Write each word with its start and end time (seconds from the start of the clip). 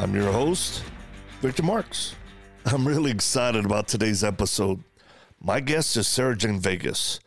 I'm 0.00 0.14
your 0.14 0.30
host, 0.30 0.84
Victor 1.40 1.64
Marks. 1.64 2.14
I'm 2.64 2.86
really 2.86 3.10
excited 3.10 3.64
about 3.64 3.88
today's 3.88 4.22
episode. 4.22 4.84
My 5.40 5.58
guest 5.58 5.96
is 5.96 6.06
Sarah 6.06 6.36
Jane 6.36 6.60
Vegas. 6.60 7.18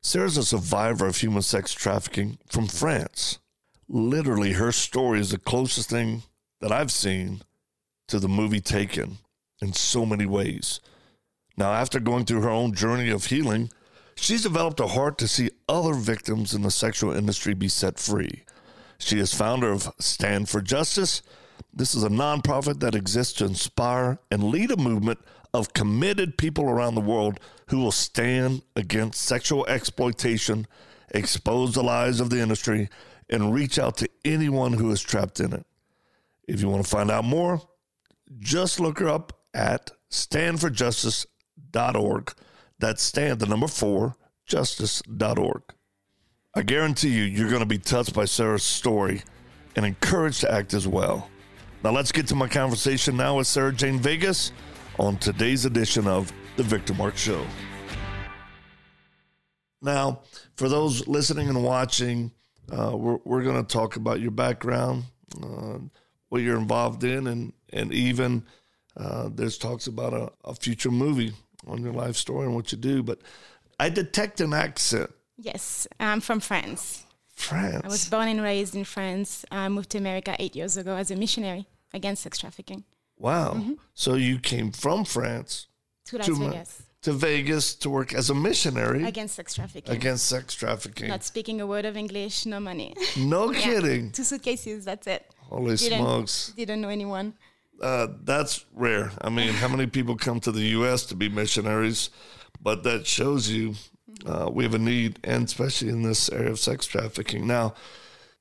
Sarah's 0.00 0.36
a 0.36 0.44
survivor 0.44 1.08
of 1.08 1.16
human 1.16 1.42
sex 1.42 1.72
trafficking 1.74 2.38
from 2.48 2.68
France. 2.68 3.40
Literally, 3.88 4.52
her 4.52 4.70
story 4.70 5.18
is 5.18 5.32
the 5.32 5.38
closest 5.38 5.90
thing 5.90 6.22
that 6.60 6.70
I've 6.70 6.92
seen 6.92 7.42
to 8.06 8.20
the 8.20 8.28
movie 8.28 8.60
Taken 8.60 9.18
in 9.60 9.72
so 9.72 10.06
many 10.06 10.24
ways. 10.24 10.78
Now, 11.56 11.72
after 11.72 11.98
going 11.98 12.26
through 12.26 12.42
her 12.42 12.48
own 12.48 12.74
journey 12.74 13.10
of 13.10 13.26
healing, 13.26 13.72
she's 14.14 14.44
developed 14.44 14.78
a 14.78 14.86
heart 14.86 15.18
to 15.18 15.26
see 15.26 15.50
other 15.68 15.94
victims 15.94 16.54
in 16.54 16.62
the 16.62 16.70
sexual 16.70 17.12
industry 17.12 17.54
be 17.54 17.68
set 17.68 17.98
free. 17.98 18.44
She 18.98 19.18
is 19.18 19.34
founder 19.34 19.72
of 19.72 19.92
Stand 19.98 20.48
for 20.48 20.60
Justice 20.60 21.22
this 21.72 21.94
is 21.94 22.02
a 22.02 22.08
nonprofit 22.08 22.80
that 22.80 22.94
exists 22.94 23.34
to 23.34 23.44
inspire 23.44 24.18
and 24.30 24.44
lead 24.44 24.70
a 24.70 24.76
movement 24.76 25.18
of 25.52 25.72
committed 25.72 26.38
people 26.38 26.68
around 26.68 26.94
the 26.94 27.00
world 27.00 27.40
who 27.68 27.78
will 27.78 27.92
stand 27.92 28.62
against 28.76 29.22
sexual 29.22 29.66
exploitation, 29.66 30.66
expose 31.10 31.74
the 31.74 31.82
lies 31.82 32.20
of 32.20 32.30
the 32.30 32.40
industry, 32.40 32.88
and 33.28 33.52
reach 33.54 33.78
out 33.78 33.96
to 33.96 34.08
anyone 34.24 34.74
who 34.74 34.90
is 34.90 35.00
trapped 35.00 35.40
in 35.40 35.52
it. 35.52 35.64
If 36.46 36.60
you 36.60 36.68
want 36.68 36.84
to 36.84 36.90
find 36.90 37.10
out 37.10 37.24
more, 37.24 37.62
just 38.38 38.78
look 38.80 38.98
her 38.98 39.08
up 39.08 39.32
at 39.54 39.90
standforjustice.org. 40.10 42.34
That's 42.78 43.02
stand 43.02 43.40
the 43.40 43.46
number 43.46 43.68
four, 43.68 44.16
justice.org. 44.46 45.62
I 46.54 46.62
guarantee 46.62 47.10
you, 47.10 47.22
you're 47.22 47.48
going 47.48 47.60
to 47.60 47.66
be 47.66 47.78
touched 47.78 48.14
by 48.14 48.24
Sarah's 48.24 48.64
story 48.64 49.22
and 49.76 49.86
encouraged 49.86 50.40
to 50.40 50.52
act 50.52 50.74
as 50.74 50.88
well. 50.88 51.30
Now 51.82 51.92
let's 51.92 52.12
get 52.12 52.26
to 52.26 52.34
my 52.34 52.46
conversation 52.46 53.16
now 53.16 53.38
with 53.38 53.46
Sarah 53.46 53.72
Jane 53.72 53.98
Vegas 53.98 54.52
on 54.98 55.16
today's 55.16 55.64
edition 55.64 56.06
of 56.06 56.30
The 56.56 56.62
Victor 56.62 56.92
Mark 56.92 57.16
Show. 57.16 57.42
Now, 59.80 60.20
for 60.56 60.68
those 60.68 61.08
listening 61.08 61.48
and 61.48 61.64
watching, 61.64 62.32
uh, 62.70 62.94
we're, 62.94 63.16
we're 63.24 63.42
going 63.42 63.64
to 63.64 63.72
talk 63.72 63.96
about 63.96 64.20
your 64.20 64.30
background, 64.30 65.04
uh, 65.42 65.78
what 66.28 66.42
you're 66.42 66.58
involved 66.58 67.02
in, 67.02 67.26
and, 67.26 67.54
and 67.72 67.94
even 67.94 68.44
uh, 68.94 69.30
there's 69.32 69.56
talks 69.56 69.86
about 69.86 70.12
a, 70.12 70.30
a 70.44 70.54
future 70.54 70.90
movie 70.90 71.32
on 71.66 71.82
your 71.82 71.94
life 71.94 72.16
story 72.16 72.44
and 72.44 72.54
what 72.54 72.72
you 72.72 72.76
do. 72.76 73.02
But 73.02 73.20
I 73.78 73.88
detect 73.88 74.42
an 74.42 74.52
accent. 74.52 75.10
Yes, 75.38 75.88
I'm 75.98 76.20
from 76.20 76.40
France. 76.40 77.06
France. 77.40 77.82
I 77.84 77.88
was 77.88 78.08
born 78.08 78.28
and 78.28 78.42
raised 78.42 78.74
in 78.74 78.84
France. 78.84 79.44
I 79.50 79.68
moved 79.68 79.90
to 79.90 79.98
America 79.98 80.36
eight 80.38 80.54
years 80.54 80.76
ago 80.76 80.96
as 80.96 81.10
a 81.10 81.16
missionary 81.16 81.66
against 81.92 82.22
sex 82.22 82.38
trafficking. 82.38 82.84
Wow. 83.18 83.54
Mm-hmm. 83.54 83.72
So 83.94 84.14
you 84.14 84.38
came 84.38 84.72
from 84.72 85.04
France 85.04 85.66
to 86.06 86.18
Las 86.18 86.26
to 86.26 86.34
Vegas. 86.34 86.82
To 87.02 87.12
Vegas 87.12 87.74
to 87.76 87.90
work 87.90 88.12
as 88.12 88.28
a 88.28 88.34
missionary 88.34 89.04
against 89.04 89.34
sex 89.34 89.54
trafficking. 89.54 89.94
Against 89.94 90.26
sex 90.26 90.54
trafficking. 90.54 91.08
Not 91.08 91.24
speaking 91.24 91.60
a 91.60 91.66
word 91.66 91.86
of 91.86 91.96
English, 91.96 92.44
no 92.46 92.60
money. 92.60 92.94
No 93.16 93.50
yeah. 93.52 93.60
kidding. 93.60 94.10
Two 94.12 94.24
suitcases, 94.24 94.84
that's 94.84 95.06
it. 95.06 95.24
Holy 95.48 95.76
didn't, 95.76 95.98
smokes. 95.98 96.52
Didn't 96.56 96.80
know 96.80 96.88
anyone. 96.88 97.34
Uh, 97.80 98.08
that's 98.24 98.66
rare. 98.74 99.10
I 99.22 99.30
mean, 99.30 99.54
how 99.54 99.68
many 99.68 99.86
people 99.86 100.14
come 100.16 100.40
to 100.40 100.52
the 100.52 100.62
U.S. 100.78 101.06
to 101.06 101.14
be 101.14 101.30
missionaries? 101.30 102.10
But 102.62 102.82
that 102.82 103.06
shows 103.06 103.48
you 103.48 103.74
uh, 104.26 104.50
we 104.52 104.64
have 104.64 104.74
a 104.74 104.78
need, 104.78 105.18
and 105.24 105.44
especially 105.44 105.88
in 105.88 106.02
this 106.02 106.30
area 106.30 106.50
of 106.50 106.58
sex 106.58 106.86
trafficking. 106.86 107.46
Now, 107.46 107.74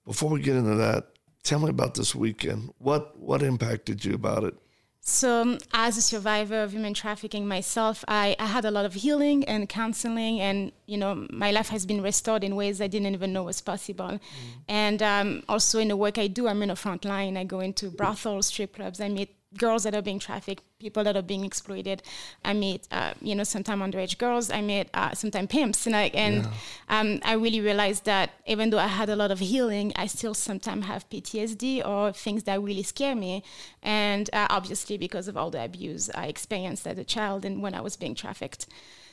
before 0.05 0.29
we 0.29 0.41
get 0.41 0.55
into 0.55 0.75
that, 0.75 1.07
tell 1.43 1.59
me 1.59 1.69
about 1.69 1.95
this 1.95 2.15
weekend. 2.15 2.73
What 2.77 3.17
what 3.19 3.41
impacted 3.41 4.05
you 4.05 4.13
about 4.13 4.43
it? 4.43 4.55
So, 5.01 5.41
um, 5.41 5.57
as 5.73 5.97
a 5.97 6.01
survivor 6.01 6.61
of 6.61 6.71
human 6.73 6.93
trafficking 6.93 7.47
myself, 7.47 8.03
I, 8.07 8.35
I 8.37 8.45
had 8.45 8.65
a 8.65 8.69
lot 8.69 8.85
of 8.85 8.93
healing 8.93 9.43
and 9.45 9.67
counseling, 9.67 10.39
and 10.39 10.71
you 10.85 10.97
know, 10.97 11.25
my 11.31 11.51
life 11.51 11.69
has 11.69 11.85
been 11.85 12.03
restored 12.03 12.43
in 12.43 12.55
ways 12.55 12.81
I 12.81 12.87
didn't 12.87 13.13
even 13.13 13.33
know 13.33 13.43
was 13.43 13.61
possible. 13.61 14.05
Mm. 14.05 14.19
And 14.67 15.03
um, 15.03 15.43
also 15.49 15.79
in 15.79 15.87
the 15.87 15.95
work 15.97 16.17
I 16.17 16.27
do, 16.27 16.47
I'm 16.47 16.61
in 16.61 16.69
the 16.69 16.75
front 16.75 17.05
line. 17.05 17.37
I 17.37 17.43
go 17.43 17.61
into 17.61 17.89
brothels, 17.89 18.47
strip 18.47 18.75
clubs. 18.75 18.99
I 19.01 19.07
meet 19.09 19.35
girls 19.57 19.83
that 19.83 19.95
are 19.95 20.01
being 20.01 20.19
trafficked, 20.19 20.63
people 20.79 21.03
that 21.03 21.15
are 21.15 21.23
being 21.23 21.43
exploited. 21.43 22.03
I 22.45 22.53
meet, 22.53 22.87
uh, 22.91 23.13
you 23.21 23.35
know, 23.35 23.43
sometimes 23.43 23.81
underage 23.81 24.17
girls. 24.17 24.51
I 24.51 24.61
meet 24.61 24.89
uh, 24.93 25.13
sometimes 25.13 25.47
pimps, 25.49 25.85
and 25.85 25.95
I 25.95 26.03
and 26.13 26.43
yeah. 26.43 26.99
um, 26.99 27.19
I 27.23 27.33
really 27.33 27.61
realized 27.61 28.05
that 28.05 28.31
even 28.45 28.69
though 28.69 28.79
I 28.79 28.87
had 28.87 29.09
a 29.09 29.15
lot 29.15 29.31
of 29.31 29.39
healing, 29.39 29.91
I 29.95 30.07
still 30.07 30.33
sometimes 30.33 30.85
have 30.85 31.09
PTSD 31.09 31.85
or 31.85 32.11
things 32.11 32.43
that 32.43 32.61
really 32.61 32.83
scare 32.83 33.15
me. 33.15 33.43
And 33.81 34.29
uh, 34.33 34.47
obviously, 34.49 34.97
because 34.97 35.27
of 35.27 35.35
all 35.35 35.49
the 35.49 35.63
abuse 35.63 36.09
I 36.13 36.27
experienced 36.27 36.87
as 36.87 36.97
a 36.97 37.03
child 37.03 37.45
and 37.45 37.61
when 37.61 37.73
I 37.73 37.81
was 37.81 37.95
being 37.95 38.15
trafficked. 38.15 38.67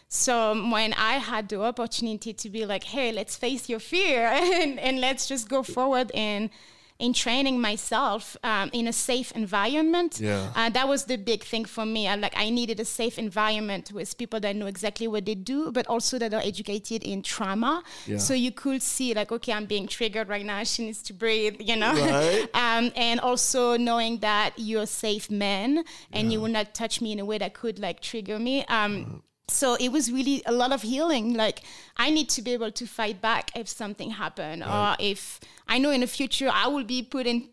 So 0.08 0.52
um, 0.52 0.70
when 0.70 0.92
I 0.92 1.14
had 1.14 1.48
the 1.48 1.60
opportunity 1.60 2.32
to 2.32 2.48
be 2.48 2.64
like, 2.64 2.84
hey, 2.84 3.10
let's 3.10 3.36
face 3.36 3.68
your 3.68 3.80
fear 3.80 4.26
and, 4.32 4.78
and 4.78 5.00
let's 5.00 5.26
just 5.26 5.48
go 5.48 5.62
forward 5.62 6.10
and 6.14 6.50
in 6.98 7.12
training 7.12 7.60
myself 7.60 8.36
um, 8.42 8.70
in 8.72 8.86
a 8.88 8.92
safe 8.92 9.30
environment. 9.32 10.18
Yeah. 10.20 10.50
Uh, 10.54 10.70
that 10.70 10.88
was 10.88 11.04
the 11.04 11.16
big 11.16 11.44
thing 11.44 11.64
for 11.64 11.84
me. 11.84 12.08
I, 12.08 12.14
like 12.14 12.32
I 12.36 12.48
needed 12.50 12.80
a 12.80 12.84
safe 12.84 13.18
environment 13.18 13.92
with 13.92 14.16
people 14.16 14.40
that 14.40 14.56
know 14.56 14.66
exactly 14.66 15.06
what 15.06 15.26
they 15.26 15.34
do, 15.34 15.72
but 15.72 15.86
also 15.88 16.18
that 16.18 16.32
are 16.32 16.40
educated 16.40 17.02
in 17.02 17.22
trauma. 17.22 17.82
Yeah. 18.06 18.18
So 18.18 18.32
you 18.32 18.50
could 18.50 18.82
see 18.82 19.12
like, 19.12 19.30
okay, 19.30 19.52
I'm 19.52 19.66
being 19.66 19.86
triggered 19.86 20.28
right 20.28 20.44
now. 20.44 20.64
She 20.64 20.86
needs 20.86 21.02
to 21.02 21.12
breathe, 21.12 21.56
you 21.60 21.76
know. 21.76 21.92
Right. 21.92 22.48
um, 22.54 22.92
and 22.96 23.20
also 23.20 23.76
knowing 23.76 24.18
that 24.18 24.54
you're 24.56 24.82
a 24.82 24.86
safe 24.86 25.30
man 25.30 25.84
and 26.12 26.28
yeah. 26.28 26.32
you 26.32 26.40
will 26.40 26.50
not 26.50 26.74
touch 26.74 27.00
me 27.00 27.12
in 27.12 27.18
a 27.18 27.24
way 27.24 27.38
that 27.38 27.52
could 27.52 27.78
like 27.78 28.00
trigger 28.00 28.38
me. 28.38 28.64
Um, 28.66 29.22
so 29.48 29.76
it 29.76 29.90
was 29.90 30.10
really 30.10 30.42
a 30.46 30.52
lot 30.52 30.72
of 30.72 30.82
healing 30.82 31.34
like 31.34 31.62
i 31.96 32.10
need 32.10 32.28
to 32.28 32.42
be 32.42 32.52
able 32.52 32.70
to 32.70 32.86
fight 32.86 33.20
back 33.20 33.50
if 33.56 33.68
something 33.68 34.10
happened 34.10 34.62
right. 34.62 34.92
or 34.92 34.96
if 34.98 35.40
i 35.68 35.78
know 35.78 35.90
in 35.90 36.00
the 36.00 36.06
future 36.06 36.50
i 36.52 36.66
will 36.66 36.84
be 36.84 37.02
put 37.02 37.26
in 37.26 37.48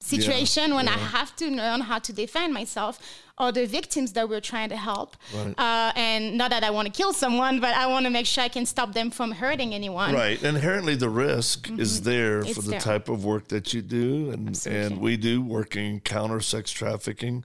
situation 0.00 0.68
yeah, 0.68 0.76
when 0.76 0.86
yeah. 0.86 0.94
i 0.94 0.98
have 0.98 1.34
to 1.34 1.50
learn 1.50 1.80
how 1.80 1.98
to 1.98 2.12
defend 2.12 2.54
myself 2.54 3.00
or 3.40 3.50
the 3.50 3.66
victims 3.66 4.12
that 4.12 4.28
we're 4.28 4.40
trying 4.40 4.68
to 4.68 4.76
help 4.76 5.16
right. 5.34 5.58
uh, 5.58 5.92
and 5.96 6.36
not 6.36 6.50
that 6.50 6.62
i 6.62 6.70
want 6.70 6.86
to 6.86 6.92
kill 6.92 7.12
someone 7.12 7.58
but 7.58 7.74
i 7.74 7.84
want 7.86 8.04
to 8.04 8.10
make 8.10 8.26
sure 8.26 8.44
i 8.44 8.48
can 8.48 8.64
stop 8.64 8.92
them 8.92 9.10
from 9.10 9.32
hurting 9.32 9.74
anyone 9.74 10.14
right 10.14 10.40
inherently 10.44 10.94
the 10.94 11.08
risk 11.08 11.66
mm-hmm. 11.66 11.80
is 11.80 12.02
there 12.02 12.40
it's 12.40 12.52
for 12.52 12.62
the 12.62 12.72
there. 12.72 12.80
type 12.80 13.08
of 13.08 13.24
work 13.24 13.48
that 13.48 13.74
you 13.74 13.82
do 13.82 14.30
and, 14.30 14.66
and 14.66 15.00
we 15.00 15.16
do 15.16 15.42
working 15.42 15.98
counter 15.98 16.40
sex 16.40 16.70
trafficking 16.70 17.42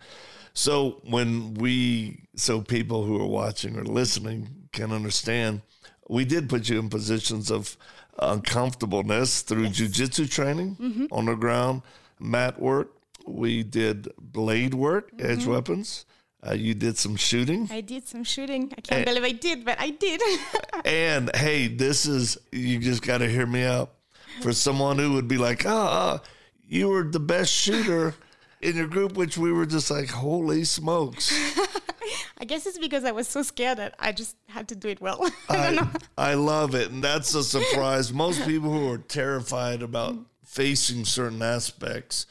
so 0.54 1.02
when 1.04 1.56
we, 1.56 2.28
so 2.36 2.62
people 2.62 3.04
who 3.04 3.20
are 3.20 3.28
watching 3.28 3.78
or 3.78 3.84
listening 3.84 4.50
can 4.72 4.92
understand, 4.92 5.62
we 6.08 6.26
did 6.26 6.50
put 6.50 6.70
you 6.70 6.80
in 6.80 6.90
positions 6.90 7.52
of 7.52 7.76
uncomfortableness 8.20 9.42
through 9.42 9.64
yes. 9.64 9.80
jujitsu 9.80 10.30
training 10.30 10.76
mm-hmm. 10.76 11.06
on 11.12 11.26
the 11.26 11.36
ground, 11.36 11.82
mat 12.20 12.60
work. 12.60 12.92
We 13.26 13.64
did 13.64 14.10
blade 14.20 14.74
work, 14.74 15.12
mm-hmm. 15.12 15.32
edge 15.32 15.46
weapons. 15.46 16.06
Uh, 16.46 16.54
you 16.54 16.74
did 16.74 16.98
some 16.98 17.16
shooting. 17.16 17.70
I 17.72 17.82
did 17.82 18.06
some 18.06 18.24
shooting. 18.24 18.74
I 18.78 18.82
can't 18.82 18.92
and, 18.92 19.06
believe 19.06 19.24
I 19.24 19.32
did, 19.32 19.66
but 19.66 19.80
I 19.80 19.92
did. 19.92 20.22
and 20.86 21.34
hey, 21.36 21.68
this 21.68 22.06
is, 22.06 22.38
you 22.52 22.80
just 22.80 23.02
got 23.02 23.20
to 23.20 23.30
hear 23.30 23.46
me 23.46 23.64
out. 23.64 23.94
For 24.42 24.52
someone 24.52 24.98
who 24.98 25.14
would 25.14 25.28
be 25.28 25.38
like, 25.38 25.64
ah, 25.66 26.20
oh, 26.20 26.28
you 26.68 26.90
were 26.90 27.04
the 27.04 27.20
best 27.20 27.54
shooter 27.54 28.16
in 28.64 28.76
your 28.76 28.88
group, 28.88 29.14
which 29.14 29.38
we 29.38 29.52
were 29.52 29.66
just 29.66 29.92
like, 29.92 30.10
holy 30.10 30.64
smokes. 30.64 31.32
I 32.38 32.46
guess 32.46 32.66
it's 32.66 32.78
because 32.80 33.04
I 33.06 33.12
was 33.12 33.28
so 33.28 33.42
scared 33.42 33.78
that 33.78 33.96
I 34.00 34.12
just 34.12 34.36
had 34.48 34.68
to 34.70 34.76
do 34.76 34.90
it 34.90 35.00
well. 35.00 35.30
I, 35.50 35.90
I, 36.18 36.32
I, 36.32 36.34
love 36.34 36.76
it. 36.76 36.92
And 36.92 37.04
that's 37.04 37.34
a 37.36 37.44
surprise. 37.44 38.12
Most 38.12 38.46
people 38.46 38.72
who 38.72 38.92
are 38.92 38.98
terrified 38.98 39.82
about 39.82 40.18
facing 40.44 41.06
certain 41.06 41.42
aspects 41.42 42.26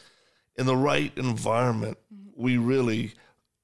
in 0.56 0.67
the 0.67 0.76
right 0.76 1.12
environment, 1.17 1.96
we 2.37 2.58
really, 2.58 3.14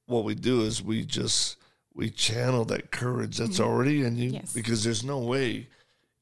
what 0.07 0.25
we 0.25 0.35
do 0.35 0.63
is 0.63 0.83
we 0.83 1.05
just, 1.05 1.57
we 1.93 2.09
channel 2.09 2.65
that 2.67 2.91
courage 2.91 3.37
that's 3.37 3.59
mm-hmm. 3.59 3.69
already 3.69 4.03
in 4.03 4.17
you 4.17 4.31
yes. 4.31 4.53
because 4.53 4.85
there's 4.85 5.05
no 5.05 5.19
way 5.19 5.69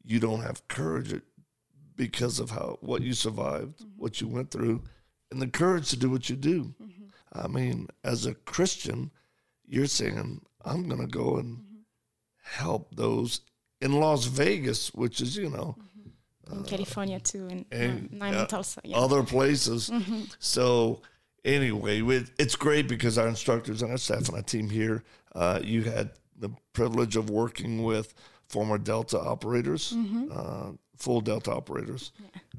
you 0.04 0.19
don't 0.19 0.40
have 0.40 0.66
courage 0.66 1.20
because 1.94 2.40
of 2.40 2.50
how, 2.50 2.78
what 2.81 3.02
you 3.02 3.12
survived, 3.12 3.78
mm-hmm. 3.78 3.90
what 3.96 4.20
you 4.20 4.26
went 4.26 4.50
through 4.50 4.82
and 5.31 5.40
the 5.43 5.49
courage 5.49 5.90
to 5.90 5.96
do 5.96 6.11
what 6.11 6.28
you 6.31 6.37
do. 6.37 6.75
Mm-hmm. 6.82 7.05
I 7.32 7.49
mean, 7.49 7.88
as 8.05 8.26
a 8.26 8.34
Christian, 8.34 9.11
you're 9.67 9.87
saying, 9.87 10.40
I'm 10.64 10.88
going 10.88 11.00
to 11.00 11.06
go 11.06 11.37
and 11.37 11.58
help 12.43 12.94
those 12.94 13.40
in 13.81 13.93
Las 13.93 14.26
Vegas, 14.26 14.94
which 14.94 15.20
is, 15.20 15.37
you 15.37 15.50
know, 15.50 15.76
in 16.50 16.62
California 16.64 17.19
too, 17.19 17.49
and, 17.49 17.64
and, 17.73 18.23
uh, 18.23 18.26
uh, 18.26 18.56
also. 18.56 18.81
Yeah. 18.84 18.96
other 18.96 19.23
places. 19.23 19.90
So 20.38 21.02
anyway, 21.44 22.02
with, 22.02 22.31
it's 22.38 22.55
great 22.55 22.88
because 22.88 23.19
our 23.19 23.26
instructors 23.29 23.82
and 23.82 23.90
our 23.90 23.99
staff 23.99 24.29
and 24.29 24.37
our 24.37 24.43
team 24.43 24.70
here, 24.70 25.02
uh, 25.34 25.61
you 25.62 25.82
had 25.82 26.11
the 26.38 26.50
privilege 26.72 27.17
of 27.17 27.31
working 27.31 27.82
with 27.82 28.14
former 28.49 28.79
Delta 28.79 29.19
operators, 29.19 29.93
uh, 30.32 30.70
full 30.96 31.20
Delta 31.20 31.52
operators, 31.52 32.12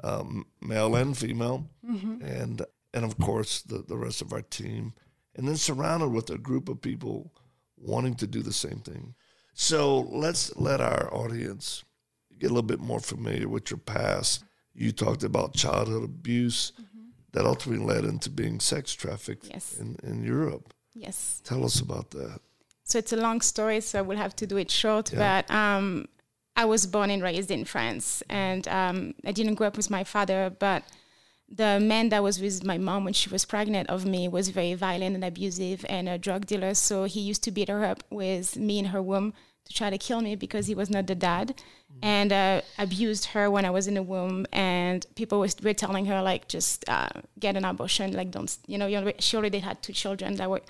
um, 0.03 0.45
male 0.61 0.95
and 0.95 1.17
female, 1.17 1.67
and 1.83 2.61
and 2.93 3.05
of 3.05 3.17
course 3.17 3.61
the, 3.61 3.83
the 3.87 3.97
rest 3.97 4.21
of 4.21 4.33
our 4.33 4.41
team, 4.41 4.93
and 5.35 5.47
then 5.47 5.57
surrounded 5.57 6.09
with 6.09 6.29
a 6.29 6.37
group 6.37 6.69
of 6.69 6.81
people 6.81 7.33
wanting 7.77 8.15
to 8.15 8.27
do 8.27 8.41
the 8.41 8.53
same 8.53 8.79
thing. 8.79 9.13
So 9.53 10.01
let's 10.11 10.55
let 10.55 10.81
our 10.81 11.13
audience 11.13 11.83
get 12.39 12.47
a 12.51 12.53
little 12.53 12.61
bit 12.67 12.79
more 12.79 12.99
familiar 12.99 13.47
with 13.47 13.71
your 13.71 13.79
past. 13.79 14.43
You 14.73 14.91
talked 14.91 15.23
about 15.23 15.55
childhood 15.55 16.03
abuse 16.03 16.71
that 17.33 17.45
ultimately 17.45 17.83
led 17.85 18.03
into 18.05 18.29
being 18.29 18.59
sex 18.59 18.93
trafficked 18.93 19.47
Yes. 19.49 19.77
in, 19.79 19.97
in 20.03 20.23
Europe. 20.23 20.73
yes. 20.95 21.41
Tell 21.43 21.65
us 21.65 21.79
about 21.81 22.11
that. 22.11 22.39
So 22.83 22.99
it's 22.99 23.11
a 23.13 23.17
long 23.17 23.41
story, 23.41 23.81
so 23.81 23.99
I 23.99 24.01
will 24.01 24.17
have 24.17 24.35
to 24.37 24.47
do 24.47 24.57
it 24.57 24.71
short. 24.71 25.11
But 25.13 25.49
um, 25.51 26.05
I 26.57 26.65
was 26.65 26.87
born 26.87 27.11
and 27.11 27.21
raised 27.21 27.51
in 27.51 27.63
France, 27.65 28.23
and 28.29 28.67
um, 28.67 29.13
I 29.23 29.31
didn't 29.31 29.55
grow 29.55 29.67
up 29.67 29.77
with 29.77 29.91
my 29.91 30.03
father. 30.03 30.49
But 30.49 30.83
the 31.47 31.79
man 31.79 32.09
that 32.09 32.23
was 32.23 32.41
with 32.41 32.63
my 32.65 32.77
mom 32.79 33.03
when 33.05 33.13
she 33.13 33.29
was 33.29 33.45
pregnant 33.45 33.89
of 33.89 34.05
me 34.05 34.27
was 34.27 34.49
very 34.49 34.73
violent 34.73 35.13
and 35.15 35.23
abusive 35.23 35.85
and 35.87 36.09
a 36.09 36.17
drug 36.17 36.47
dealer. 36.47 36.73
So 36.73 37.03
he 37.05 37.21
used 37.21 37.43
to 37.43 37.51
beat 37.51 37.69
her 37.69 37.85
up 37.85 38.03
with 38.09 38.57
me 38.57 38.79
in 38.79 38.85
her 38.85 39.01
womb 39.01 39.33
to 39.65 39.73
try 39.73 39.89
to 39.91 39.97
kill 39.97 40.21
me 40.21 40.35
because 40.35 40.65
he 40.67 40.73
was 40.75 40.89
not 40.89 41.05
the 41.07 41.15
dad, 41.15 41.53
and 42.01 42.33
uh, 42.33 42.61
abused 42.79 43.25
her 43.33 43.51
when 43.51 43.65
I 43.65 43.69
was 43.69 43.85
in 43.87 43.93
the 43.93 44.03
womb. 44.03 44.47
And 44.51 45.05
people 45.15 45.39
was, 45.39 45.55
were 45.61 45.73
telling 45.73 46.05
her 46.07 46.21
like, 46.21 46.47
just 46.47 46.89
uh, 46.89 47.09
get 47.39 47.55
an 47.55 47.65
abortion, 47.65 48.13
like 48.13 48.31
don't, 48.31 48.57
you 48.65 48.77
know, 48.79 48.87
you 48.87 48.97
already- 48.97 49.21
she 49.21 49.37
already 49.37 49.59
had 49.59 49.83
two 49.83 49.93
children 49.93 50.35
that 50.35 50.49
were 50.49 50.61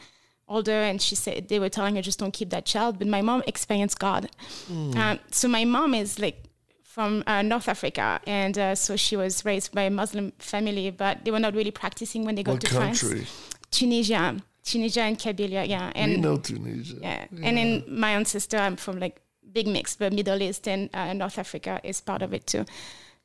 older 0.47 0.71
and 0.89 1.01
she 1.01 1.15
said 1.15 1.47
they 1.49 1.59
were 1.59 1.69
telling 1.69 1.95
her 1.95 2.01
just 2.01 2.19
don't 2.19 2.33
keep 2.33 2.49
that 2.49 2.65
child 2.65 2.97
but 2.99 3.07
my 3.07 3.21
mom 3.21 3.43
experienced 3.47 3.99
god 3.99 4.29
um, 4.69 5.19
so 5.31 5.47
my 5.47 5.65
mom 5.65 5.93
is 5.93 6.19
like 6.19 6.43
from 6.83 7.23
uh, 7.27 7.41
north 7.41 7.67
africa 7.67 8.19
and 8.25 8.57
uh, 8.57 8.73
so 8.73 8.95
she 8.95 9.15
was 9.15 9.43
raised 9.45 9.73
by 9.73 9.83
a 9.83 9.89
muslim 9.89 10.31
family 10.39 10.89
but 10.89 11.23
they 11.25 11.31
were 11.31 11.39
not 11.39 11.53
really 11.53 11.71
practicing 11.71 12.23
when 12.25 12.35
they 12.35 12.43
got 12.43 12.53
What 12.53 12.61
to 12.61 12.67
country? 12.69 13.09
france 13.09 13.57
tunisia 13.71 14.37
tunisia 14.63 15.01
and 15.01 15.17
kabylia 15.19 15.67
yeah 15.67 15.91
and 15.95 16.11
we 16.13 16.17
know 16.17 16.37
Tunisia. 16.37 16.95
yeah. 17.01 17.25
And 17.43 17.57
then 17.57 17.83
my 17.87 18.11
ancestor, 18.11 18.57
I'm 18.57 18.75
from 18.75 18.99
like 18.99 19.21
big 19.53 19.65
mix, 19.67 19.95
but 19.95 20.11
Middle 20.13 20.41
East 20.41 20.67
and 20.67 20.89
uh, 20.93 21.13
North 21.13 21.37
Africa 21.39 21.79
is 21.83 22.01
part 22.01 22.21
of 22.21 22.33
it 22.33 22.45
too. 22.45 22.65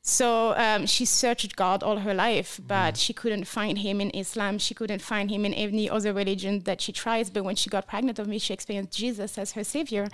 So 0.05 0.53
um, 0.57 0.85
she 0.85 1.05
searched 1.05 1.55
God 1.55 1.81
all 1.81 1.97
her 1.99 2.13
life, 2.13 2.59
but 2.67 2.97
she 2.97 3.13
couldn't 3.13 3.45
find 3.45 3.77
him 3.77 4.01
in 4.01 4.09
Islam. 4.09 4.57
She 4.57 4.73
couldn't 4.73 5.01
find 5.01 5.31
him 5.31 5.45
in 5.45 5.53
any 5.53 5.89
other 5.89 6.11
religion 6.11 6.59
that 6.61 6.81
she 6.81 6.91
tries. 6.91 7.29
But 7.29 7.45
when 7.45 7.55
she 7.55 7.69
got 7.69 7.87
pregnant 7.87 8.19
of 8.19 8.27
me, 8.27 8.37
she 8.37 8.53
experienced 8.53 8.97
Jesus 8.97 9.37
as 9.37 9.53
her 9.53 9.63
savior. 9.63 10.09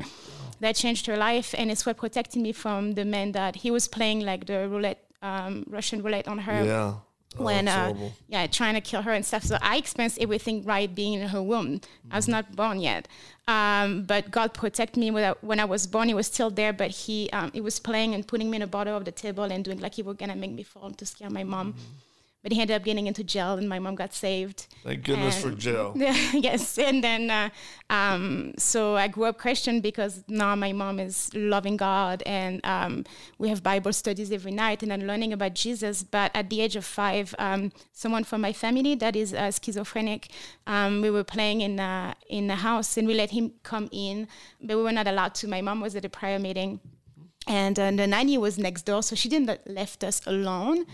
That 0.59 0.75
changed 0.75 1.07
her 1.07 1.17
life, 1.17 1.55
and 1.57 1.71
it's 1.71 1.85
what 1.87 1.97
protected 1.97 2.39
me 2.41 2.51
from 2.51 2.93
the 2.93 3.05
man 3.05 3.31
that 3.31 3.55
he 3.57 3.71
was 3.71 3.87
playing 3.87 4.19
like 4.19 4.45
the 4.45 4.67
roulette, 4.69 5.03
um, 5.23 5.65
Russian 5.67 6.03
roulette 6.03 6.27
on 6.27 6.39
her 6.39 6.63
Yeah. 6.65 6.93
Oh, 7.37 7.43
when 7.43 7.67
uh, 7.67 7.93
yeah 8.27 8.47
trying 8.47 8.73
to 8.73 8.81
kill 8.81 9.03
her 9.03 9.11
and 9.11 9.23
stuff. 9.23 9.43
So 9.43 9.57
i 9.61 9.77
experienced 9.77 10.17
everything 10.19 10.63
right 10.63 10.93
being 10.93 11.13
in 11.13 11.27
her 11.29 11.43
womb. 11.43 11.81
I 12.09 12.15
was 12.15 12.27
not 12.27 12.55
born 12.55 12.79
yet. 12.79 13.07
Um, 13.47 14.03
but 14.03 14.31
god 14.31 14.53
protected 14.53 14.97
me 14.99 15.11
when 15.11 15.23
I, 15.23 15.35
when 15.41 15.59
I 15.59 15.65
was 15.65 15.85
born. 15.85 16.07
He 16.07 16.13
was 16.13 16.27
still 16.27 16.49
there 16.49 16.73
but 16.73 16.89
he 16.91 17.29
um, 17.31 17.51
he 17.53 17.61
was 17.61 17.79
playing 17.79 18.15
and 18.15 18.27
putting 18.27 18.49
me 18.49 18.55
in 18.57 18.61
the 18.61 18.67
bottom 18.67 18.95
of 18.95 19.05
the 19.05 19.11
table 19.11 19.43
and 19.43 19.63
doing 19.63 19.79
like 19.79 19.93
he 19.95 20.01
was 20.01 20.17
gonna 20.17 20.35
make 20.35 20.51
me 20.51 20.63
fall 20.63 20.89
to 20.91 21.05
scare 21.05 21.29
my 21.29 21.43
mom 21.43 21.75
but 22.41 22.51
he 22.51 22.61
ended 22.61 22.75
up 22.75 22.83
getting 22.83 23.07
into 23.07 23.23
jail 23.23 23.53
and 23.53 23.67
my 23.67 23.79
mom 23.79 23.95
got 23.95 24.13
saved 24.13 24.67
Thank 24.83 25.03
goodness 25.03 25.41
for 25.41 25.51
jail. 25.51 25.93
yes, 25.97 26.77
and 26.77 27.03
then 27.03 27.29
uh, 27.29 27.49
um, 27.89 28.53
so 28.57 28.95
I 28.95 29.09
grew 29.09 29.25
up 29.25 29.37
Christian 29.37 29.81
because 29.81 30.23
now 30.27 30.55
my 30.55 30.71
mom 30.71 30.99
is 30.99 31.29
loving 31.33 31.75
God, 31.75 32.23
and 32.25 32.61
um, 32.63 33.05
we 33.37 33.49
have 33.49 33.61
Bible 33.61 33.91
studies 33.91 34.31
every 34.31 34.51
night, 34.51 34.81
and 34.83 34.93
I'm 34.93 35.01
learning 35.01 35.33
about 35.33 35.53
Jesus. 35.53 36.03
But 36.03 36.31
at 36.33 36.49
the 36.49 36.61
age 36.61 36.77
of 36.77 36.85
five, 36.85 37.35
um, 37.39 37.73
someone 37.91 38.23
from 38.23 38.39
my 38.39 38.53
family 38.53 38.95
that 38.95 39.15
is 39.15 39.33
uh, 39.33 39.51
schizophrenic, 39.51 40.31
um, 40.65 41.01
we 41.01 41.09
were 41.09 41.25
playing 41.25 41.59
in 41.59 41.79
uh, 41.79 42.13
in 42.29 42.47
the 42.47 42.55
house, 42.55 42.95
and 42.95 43.05
we 43.05 43.13
let 43.13 43.31
him 43.31 43.51
come 43.63 43.89
in, 43.91 44.27
but 44.61 44.77
we 44.77 44.83
were 44.83 44.93
not 44.93 45.07
allowed 45.07 45.35
to. 45.35 45.47
My 45.47 45.61
mom 45.61 45.81
was 45.81 45.95
at 45.95 46.05
a 46.05 46.09
prayer 46.09 46.39
meeting 46.39 46.79
and 47.49 47.77
uh, 47.79 47.91
the 47.91 48.07
nanny 48.07 48.37
was 48.37 48.57
next 48.57 48.83
door, 48.85 49.01
so 49.03 49.15
she 49.15 49.27
didn't 49.27 49.49
left 49.67 50.03
us 50.03 50.21
alone. 50.25 50.85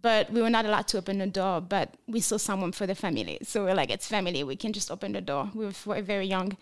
But 0.00 0.30
we 0.32 0.40
were 0.40 0.50
not 0.56 0.64
allowed 0.64 0.88
to 0.92 0.98
open 0.98 1.18
the 1.18 1.26
door. 1.26 1.60
But 1.60 1.88
we 2.06 2.20
saw 2.20 2.38
someone 2.38 2.72
for 2.72 2.86
the 2.86 2.94
family, 2.94 3.38
so 3.42 3.64
we're 3.64 3.74
like, 3.74 3.90
it's 3.90 4.06
family. 4.06 4.42
We 4.44 4.56
can 4.56 4.72
just 4.72 4.90
open 4.90 5.12
the 5.12 5.20
door. 5.20 5.50
We 5.54 5.66
were 5.66 6.02
very 6.02 6.26
young, 6.26 6.56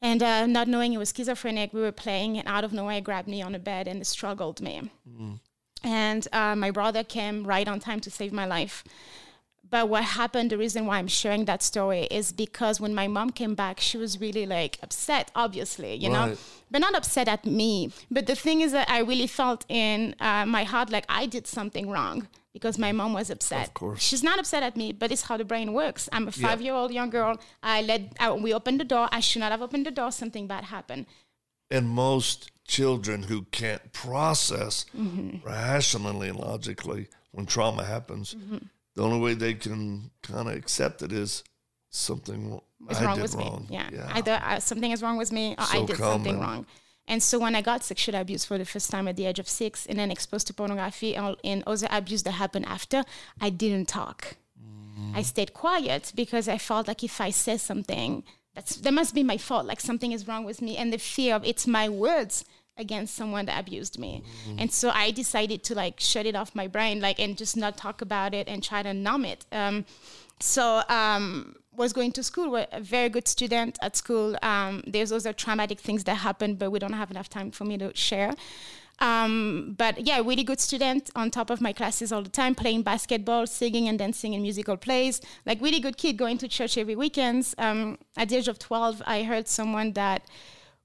and 0.00 0.22
uh, 0.22 0.46
not 0.46 0.66
knowing 0.68 0.92
it 0.94 0.98
was 0.98 1.12
schizophrenic, 1.16 1.72
we 1.72 1.80
were 1.80 1.92
playing, 1.92 2.38
and 2.38 2.46
out 2.48 2.64
of 2.64 2.72
nowhere, 2.72 3.00
grabbed 3.00 3.28
me 3.28 3.42
on 3.42 3.52
the 3.52 3.58
bed 3.58 3.86
and 3.88 4.06
struggled 4.06 4.60
me. 4.60 4.90
And 5.84 6.26
uh, 6.32 6.56
my 6.56 6.70
brother 6.70 7.04
came 7.04 7.44
right 7.44 7.68
on 7.68 7.78
time 7.80 8.00
to 8.00 8.10
save 8.10 8.32
my 8.32 8.46
life. 8.46 8.82
But 9.70 9.88
what 9.88 10.02
happened, 10.04 10.50
the 10.50 10.56
reason 10.58 10.86
why 10.86 10.98
I'm 10.98 11.08
sharing 11.08 11.44
that 11.44 11.62
story 11.62 12.04
is 12.10 12.32
because 12.32 12.80
when 12.80 12.94
my 12.94 13.06
mom 13.06 13.30
came 13.30 13.54
back, 13.54 13.80
she 13.80 13.98
was 13.98 14.18
really 14.20 14.46
like 14.46 14.78
upset, 14.82 15.30
obviously, 15.34 15.94
you 15.94 16.08
know, 16.08 16.36
but 16.70 16.80
not 16.80 16.94
upset 16.94 17.28
at 17.28 17.44
me. 17.44 17.90
But 18.10 18.26
the 18.26 18.34
thing 18.34 18.60
is 18.62 18.72
that 18.72 18.88
I 18.88 19.00
really 19.00 19.26
felt 19.26 19.64
in 19.68 20.14
uh, 20.20 20.46
my 20.46 20.64
heart 20.64 20.90
like 20.90 21.04
I 21.08 21.26
did 21.26 21.46
something 21.46 21.90
wrong 21.90 22.28
because 22.54 22.78
my 22.78 22.92
mom 22.92 23.12
was 23.12 23.28
upset. 23.30 23.68
Of 23.68 23.74
course. 23.74 24.02
She's 24.02 24.22
not 24.22 24.38
upset 24.38 24.62
at 24.62 24.74
me, 24.76 24.92
but 24.92 25.12
it's 25.12 25.22
how 25.22 25.36
the 25.36 25.44
brain 25.44 25.72
works. 25.74 26.08
I'm 26.12 26.28
a 26.28 26.32
five 26.32 26.62
year 26.62 26.74
old 26.74 26.90
young 26.92 27.10
girl. 27.10 27.38
I 27.62 27.82
let, 27.82 28.00
I, 28.18 28.32
we 28.32 28.54
opened 28.54 28.80
the 28.80 28.84
door. 28.84 29.08
I 29.12 29.20
should 29.20 29.40
not 29.40 29.52
have 29.52 29.60
opened 29.62 29.84
the 29.86 29.90
door. 29.90 30.10
Something 30.12 30.46
bad 30.46 30.64
happened. 30.64 31.04
And 31.70 31.90
most 31.90 32.50
children 32.66 33.24
who 33.24 33.42
can't 33.50 33.92
process 33.92 34.86
Mm-hmm. 34.96 35.46
rationally 35.46 36.28
and 36.30 36.38
logically 36.38 37.08
when 37.32 37.44
trauma 37.44 37.84
happens, 37.84 38.34
Mm-hmm. 38.34 38.58
The 38.98 39.04
only 39.04 39.20
way 39.20 39.34
they 39.34 39.54
can 39.54 40.10
kind 40.22 40.48
of 40.48 40.56
accept 40.56 41.02
it 41.02 41.12
is 41.12 41.44
something 41.88 42.50
wrong. 42.50 42.62
What's 42.84 43.00
I 43.00 43.04
wrong 43.04 43.20
with 43.22 43.34
wrong. 43.36 43.66
me? 43.70 43.76
Yeah. 43.76 44.10
Either 44.18 44.40
uh, 44.44 44.58
something 44.58 44.90
is 44.90 45.02
wrong 45.04 45.16
with 45.16 45.30
me 45.30 45.52
or 45.52 45.60
I 45.60 45.76
So 45.78 45.86
did 45.86 45.96
something 45.98 46.34
common. 46.34 46.48
wrong. 46.48 46.66
And 47.06 47.22
so 47.22 47.38
when 47.38 47.54
I 47.54 47.62
got 47.62 47.84
sexually 47.84 48.18
abused 48.18 48.46
for 48.48 48.58
the 48.58 48.64
first 48.64 48.90
time 48.90 49.06
at 49.06 49.14
the 49.16 49.26
age 49.26 49.38
of 49.38 49.48
six 49.48 49.86
and 49.86 49.96
then 50.00 50.10
exposed 50.10 50.48
to 50.48 50.52
pornography 50.60 51.14
and 51.14 51.36
and 51.44 51.62
other 51.64 51.86
abuse 51.90 52.22
that 52.24 52.32
happened 52.32 52.66
after, 52.66 53.04
I 53.40 53.50
didn't 53.50 53.86
talk. 53.88 54.36
I 55.14 55.22
stayed 55.22 55.52
quiet 55.54 56.12
because 56.22 56.48
I 56.48 56.58
felt 56.58 56.88
like 56.88 57.04
if 57.04 57.20
I 57.20 57.30
say 57.30 57.56
something, 57.56 58.24
that's 58.54 58.74
that 58.84 58.92
must 59.00 59.14
be 59.14 59.22
my 59.22 59.38
fault. 59.48 59.64
Like 59.70 59.80
something 59.80 60.10
is 60.16 60.26
wrong 60.28 60.44
with 60.44 60.60
me, 60.60 60.72
and 60.80 60.92
the 60.92 60.98
fear 60.98 61.32
of 61.36 61.44
it's 61.50 61.66
my 61.68 61.88
words 61.88 62.44
against 62.78 63.14
someone 63.14 63.46
that 63.46 63.58
abused 63.60 63.98
me. 63.98 64.22
And 64.58 64.72
so 64.72 64.90
I 64.90 65.10
decided 65.10 65.62
to 65.64 65.74
like 65.74 66.00
shut 66.00 66.26
it 66.26 66.34
off 66.34 66.54
my 66.54 66.66
brain, 66.66 67.00
like 67.00 67.18
and 67.18 67.36
just 67.36 67.56
not 67.56 67.76
talk 67.76 68.00
about 68.00 68.34
it 68.34 68.48
and 68.48 68.62
try 68.62 68.82
to 68.82 68.94
numb 68.94 69.24
it. 69.24 69.44
Um, 69.52 69.84
so 70.40 70.82
um, 70.88 71.56
was 71.76 71.92
going 71.92 72.12
to 72.12 72.22
school, 72.22 72.50
were 72.50 72.66
a 72.72 72.80
very 72.80 73.08
good 73.08 73.26
student 73.28 73.78
at 73.82 73.96
school. 73.96 74.36
Um, 74.42 74.82
there's 74.86 75.12
also 75.12 75.32
traumatic 75.32 75.80
things 75.80 76.04
that 76.04 76.16
happened, 76.16 76.58
but 76.58 76.70
we 76.70 76.78
don't 76.78 76.92
have 76.92 77.10
enough 77.10 77.28
time 77.28 77.50
for 77.50 77.64
me 77.64 77.78
to 77.78 77.94
share. 77.96 78.34
Um, 79.00 79.76
but 79.78 80.06
yeah, 80.06 80.18
really 80.18 80.42
good 80.42 80.60
student 80.60 81.10
on 81.14 81.30
top 81.30 81.50
of 81.50 81.60
my 81.60 81.72
classes 81.72 82.10
all 82.12 82.22
the 82.22 82.28
time, 82.28 82.54
playing 82.54 82.82
basketball, 82.82 83.46
singing 83.46 83.88
and 83.88 83.98
dancing 83.98 84.34
in 84.34 84.42
musical 84.42 84.76
plays. 84.76 85.20
Like 85.46 85.60
really 85.60 85.80
good 85.80 85.96
kid, 85.96 86.16
going 86.16 86.38
to 86.38 86.48
church 86.48 86.76
every 86.76 86.96
weekends. 86.96 87.54
Um, 87.58 87.98
at 88.16 88.28
the 88.28 88.36
age 88.36 88.48
of 88.48 88.58
12, 88.58 89.02
I 89.06 89.22
heard 89.22 89.46
someone 89.46 89.92
that 89.92 90.22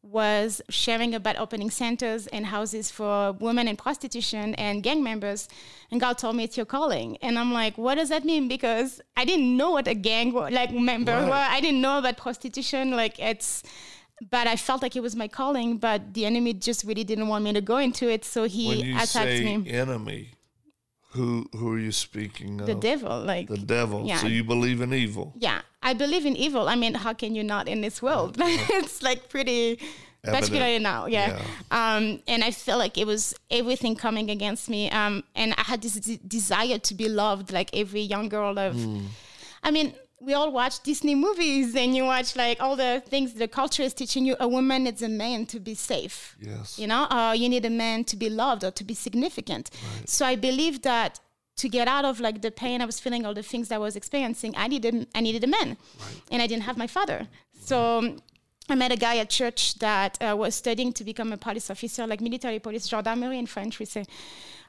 was 0.04 0.62
sharing 0.70 1.16
about 1.16 1.38
opening 1.38 1.72
centers 1.72 2.28
and 2.28 2.46
houses 2.48 2.92
for 2.92 3.32
women 3.40 3.68
in 3.70 3.76
prostitution 3.78 4.54
and 4.56 4.84
gang 4.84 5.02
members. 5.02 5.48
And 5.92 6.00
God 6.02 6.18
told 6.18 6.36
me 6.36 6.44
it's 6.44 6.58
your 6.58 6.66
calling. 6.66 7.18
And 7.22 7.40
I'm 7.40 7.54
like, 7.54 7.78
what 7.78 7.96
does 7.96 8.10
that 8.10 8.26
mean? 8.26 8.48
Because 8.50 9.02
I 9.16 9.24
didn't 9.24 9.56
know 9.56 9.72
what 9.72 9.88
a 9.88 9.94
gang 9.96 10.34
like 10.34 10.72
member 10.74 11.14
Right. 11.14 11.28
were. 11.30 11.34
I 11.34 11.62
didn't 11.62 11.82
know 11.82 12.00
about 12.00 12.18
prostitution. 12.18 12.92
Like 12.92 13.18
it's, 13.18 13.64
but 14.30 14.46
I 14.46 14.58
felt 14.58 14.82
like 14.82 14.96
it 14.98 15.02
was 15.02 15.16
my 15.16 15.30
calling. 15.30 15.78
But 15.78 16.14
the 16.14 16.26
enemy 16.26 16.54
just 16.54 16.84
really 16.84 17.06
didn't 17.06 17.30
want 17.30 17.46
me 17.46 17.54
to 17.54 17.62
go 17.62 17.78
into 17.78 18.10
it, 18.10 18.26
so 18.26 18.44
he 18.44 18.94
attacked 18.98 19.26
me. 19.44 19.64
enemy, 19.72 20.32
who 21.14 21.48
who 21.56 21.74
are 21.74 21.80
you 21.80 21.92
speaking 21.92 22.60
of? 22.62 22.68
The 22.68 22.76
devil, 22.76 23.22
like 23.22 23.48
The 23.48 23.58
devil. 23.58 24.06
Yeah. 24.06 24.18
So 24.18 24.28
you 24.28 24.44
believe 24.44 24.82
in 24.82 24.94
evil. 24.94 25.34
yeah, 25.38 25.62
I 25.82 25.94
believe 25.94 26.26
in 26.26 26.36
evil. 26.36 26.68
I 26.68 26.76
mean, 26.76 26.94
how 26.96 27.14
can 27.14 27.36
you 27.36 27.44
not 27.44 27.68
in 27.68 27.82
this 27.82 28.02
world? 28.02 28.38
it's 28.40 29.02
like 29.04 29.30
pretty 29.30 29.80
particularly 30.24 30.80
now, 30.80 31.06
yeah. 31.06 31.42
Um, 31.70 32.22
and 32.28 32.44
I 32.44 32.52
feel 32.52 32.78
like 32.78 32.98
it 32.98 33.06
was 33.06 33.36
everything 33.52 33.96
coming 33.96 34.30
against 34.30 34.70
me. 34.70 34.90
Um, 34.90 35.24
and 35.36 35.54
I 35.58 35.64
had 35.64 35.82
this 35.82 35.94
de- 35.94 36.18
desire 36.18 36.80
to 36.80 36.94
be 36.96 37.10
loved, 37.10 37.52
like 37.52 37.70
every 37.74 38.02
young 38.02 38.30
girl 38.30 38.58
of. 38.58 38.76
I 39.66 39.72
mean, 39.72 39.94
we 40.26 40.34
all 40.34 40.52
watch 40.52 40.82
Disney 40.84 41.16
movies 41.16 41.76
and 41.76 41.96
you 41.96 42.04
watch 42.06 42.36
like 42.36 42.62
all 42.62 42.76
the 42.76 43.02
things 43.06 43.34
the 43.34 43.48
culture 43.48 43.84
is 43.84 43.94
teaching 43.94 44.24
you 44.26 44.36
a 44.40 44.48
woman 44.48 44.84
needs 44.86 45.02
a 45.02 45.10
man 45.10 45.46
to 45.48 45.60
be 45.60 45.76
safe. 45.76 46.36
Yes. 46.42 46.80
You 46.80 46.88
know, 46.88 47.04
uh, 47.10 47.34
you 47.38 47.50
need 47.50 47.66
a 47.66 47.70
man 47.70 48.04
to 48.06 48.16
be 48.16 48.30
loved 48.30 48.64
or 48.64 48.72
to 48.72 48.84
be 48.84 48.94
significant. 48.94 49.70
Right. 49.98 50.10
So 50.10 50.26
I 50.26 50.36
believe 50.36 50.82
that 50.84 51.20
to 51.58 51.70
get 51.70 51.88
out 51.88 52.06
of 52.06 52.20
like 52.20 52.42
the 52.42 52.52
pain 52.52 52.82
I 52.82 52.86
was 52.86 53.00
feeling, 53.00 53.26
all 53.26 53.34
the 53.34 53.44
things 53.44 53.72
I 53.72 53.78
was 53.78 53.96
experiencing, 53.96 54.54
I 54.58 54.68
needed 54.68 55.08
I 55.14 55.22
needed 55.22 55.44
a 55.44 55.48
man, 55.48 55.70
Right. 56.00 56.22
and 56.32 56.42
I 56.42 56.48
didn't 56.48 56.64
have 56.64 56.78
my 56.78 56.88
father. 56.88 57.28
So 57.70 58.00
um, 58.00 58.18
I 58.70 58.76
met 58.76 58.92
a 58.92 58.98
guy 58.98 59.18
at 59.18 59.30
church 59.30 59.76
that 59.80 60.18
uh, 60.22 60.36
was 60.36 60.56
studying 60.56 60.94
to 60.94 61.04
become 61.04 61.32
a 61.34 61.38
police 61.38 61.70
officer, 61.70 62.08
like 62.08 62.22
military 62.22 62.60
police, 62.60 62.88
gendarmerie 62.88 63.38
in 63.40 63.46
French, 63.46 63.78
we 63.80 63.86
say. 63.86 64.06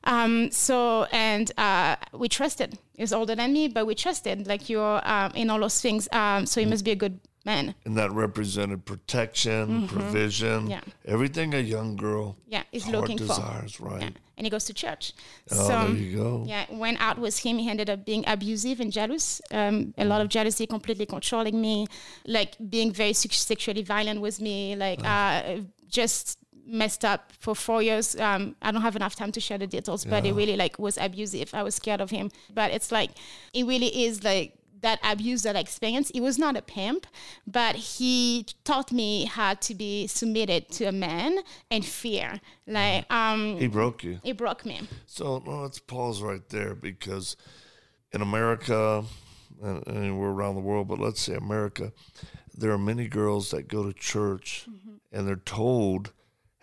Um, 0.05 0.51
so 0.51 1.05
and 1.13 1.51
uh, 1.59 1.97
we 2.13 2.29
trusted. 2.29 2.79
He's 2.97 3.13
older 3.13 3.35
than 3.35 3.53
me, 3.53 3.69
but 3.69 3.87
we 3.87 3.95
trusted. 3.95 4.47
Like 4.47 4.69
you're 4.69 5.01
um, 5.09 5.33
in 5.35 5.51
all 5.51 5.61
those 5.61 5.81
things. 5.81 6.09
Um, 6.13 6.47
so 6.47 6.61
he 6.61 6.67
must 6.67 6.85
be 6.85 6.91
a 6.93 6.97
good 6.97 7.19
man. 7.45 7.75
And 7.85 7.97
that 7.97 8.11
represented 8.13 8.85
protection, 8.87 9.87
provision, 9.89 10.63
Mm-hmm. 10.63 10.71
Yeah. 10.71 10.81
everything 11.07 11.55
a 11.55 11.59
young 11.59 11.97
girl 11.97 12.37
Yeah, 12.49 12.63
is 12.73 12.87
looking 12.89 13.19
for. 13.19 13.27
desires, 13.27 13.81
right? 13.81 14.01
Yeah. 14.03 14.11
And 14.37 14.47
he 14.47 14.51
goes 14.51 14.65
to 14.65 14.75
church. 14.75 15.13
Oh, 15.53 15.69
there 15.69 15.95
you 15.95 16.17
go. 16.17 16.45
Yeah, 16.47 16.65
went 16.71 17.01
out 17.01 17.19
with 17.19 17.39
him. 17.39 17.59
He 17.59 17.69
ended 17.71 17.89
up 17.91 18.05
being 18.05 18.25
abusive 18.27 18.81
and 18.81 18.91
jealous. 18.91 19.41
Um, 19.53 19.95
a 19.97 20.05
lot 20.05 20.21
of 20.23 20.29
jealousy, 20.29 20.67
completely 20.67 21.07
controlling 21.07 21.61
me, 21.61 21.87
like 22.27 22.57
being 22.71 22.93
very 22.93 23.13
sexually 23.13 23.83
violent 23.83 24.21
with 24.21 24.41
me, 24.41 24.75
like 24.75 25.01
uh, 25.05 25.59
just 25.89 26.39
messed 26.67 27.05
up 27.05 27.33
for 27.39 27.55
four 27.55 27.83
years. 27.83 28.19
Um, 28.19 28.57
I 28.63 28.71
don't 28.71 28.83
have 28.83 28.97
enough 28.97 29.15
time 29.15 29.33
to 29.33 29.41
share 29.41 29.59
the 29.59 29.67
details, 29.67 30.05
but 30.05 30.25
it 30.25 30.33
really 30.33 30.57
like 30.57 30.79
was 30.79 30.99
abusive. 30.99 31.55
I 31.55 31.63
was 31.63 31.75
scared 31.75 32.01
of 32.01 32.11
him. 32.11 32.31
But 32.53 32.73
it's 32.73 32.91
like 32.93 33.11
it 33.53 33.65
really 33.67 34.05
is 34.05 34.25
like 34.25 34.57
that 34.83 35.01
abuse 35.03 35.43
that 35.43 35.57
I 35.57 35.61
experienced. 35.61 36.13
He 36.13 36.21
was 36.21 36.39
not 36.39 36.57
a 36.57 36.63
pimp, 36.63 37.07
but 37.47 37.75
he 37.75 38.47
taught 38.65 38.93
me 38.93 39.25
how 39.25 39.55
to 39.55 39.75
be 39.75 40.07
submitted 40.07 40.69
to 40.73 40.85
a 40.85 40.93
man 40.93 41.39
and 41.71 41.85
fear. 41.85 42.41
Like 42.67 43.11
um, 43.13 43.57
He 43.59 43.67
broke 43.67 44.05
you. 44.05 44.21
He 44.23 44.33
broke 44.33 44.65
me. 44.65 44.83
So 45.07 45.43
no, 45.45 45.63
let's 45.63 45.79
pause 45.79 46.23
right 46.23 46.47
there 46.51 46.75
because 46.75 47.37
in 48.13 48.21
America 48.23 49.05
and 49.63 49.83
anywhere 49.89 50.31
around 50.31 50.55
the 50.55 50.61
world, 50.61 50.89
but 50.89 50.99
let's 50.99 51.21
say 51.21 51.35
America, 51.35 51.93
there 52.57 52.71
are 52.71 52.79
many 52.79 53.09
girls 53.09 53.51
that 53.51 53.69
go 53.69 53.85
to 53.85 53.93
church 53.93 54.67
and 55.11 55.27
they're 55.27 55.37
told, 55.37 56.13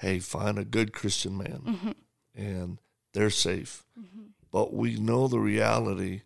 "Hey, 0.01 0.20
find 0.20 0.58
a 0.58 0.65
good 0.65 0.93
Christian 0.93 1.38
man," 1.38 1.62
mm-hmm. 1.65 1.91
and 2.36 2.79
they're 3.13 3.29
safe. 3.29 3.86
Mm-hmm. 4.00 4.22
But 4.51 4.74
we 4.74 5.00
know 5.00 5.27
the 5.27 5.39
reality 5.39 6.22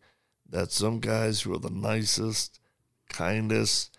that 0.49 0.71
some 0.71 0.99
guys 0.99 1.41
who 1.41 1.53
are 1.53 1.59
the 1.59 1.69
nicest, 1.69 2.59
kindest, 3.09 3.97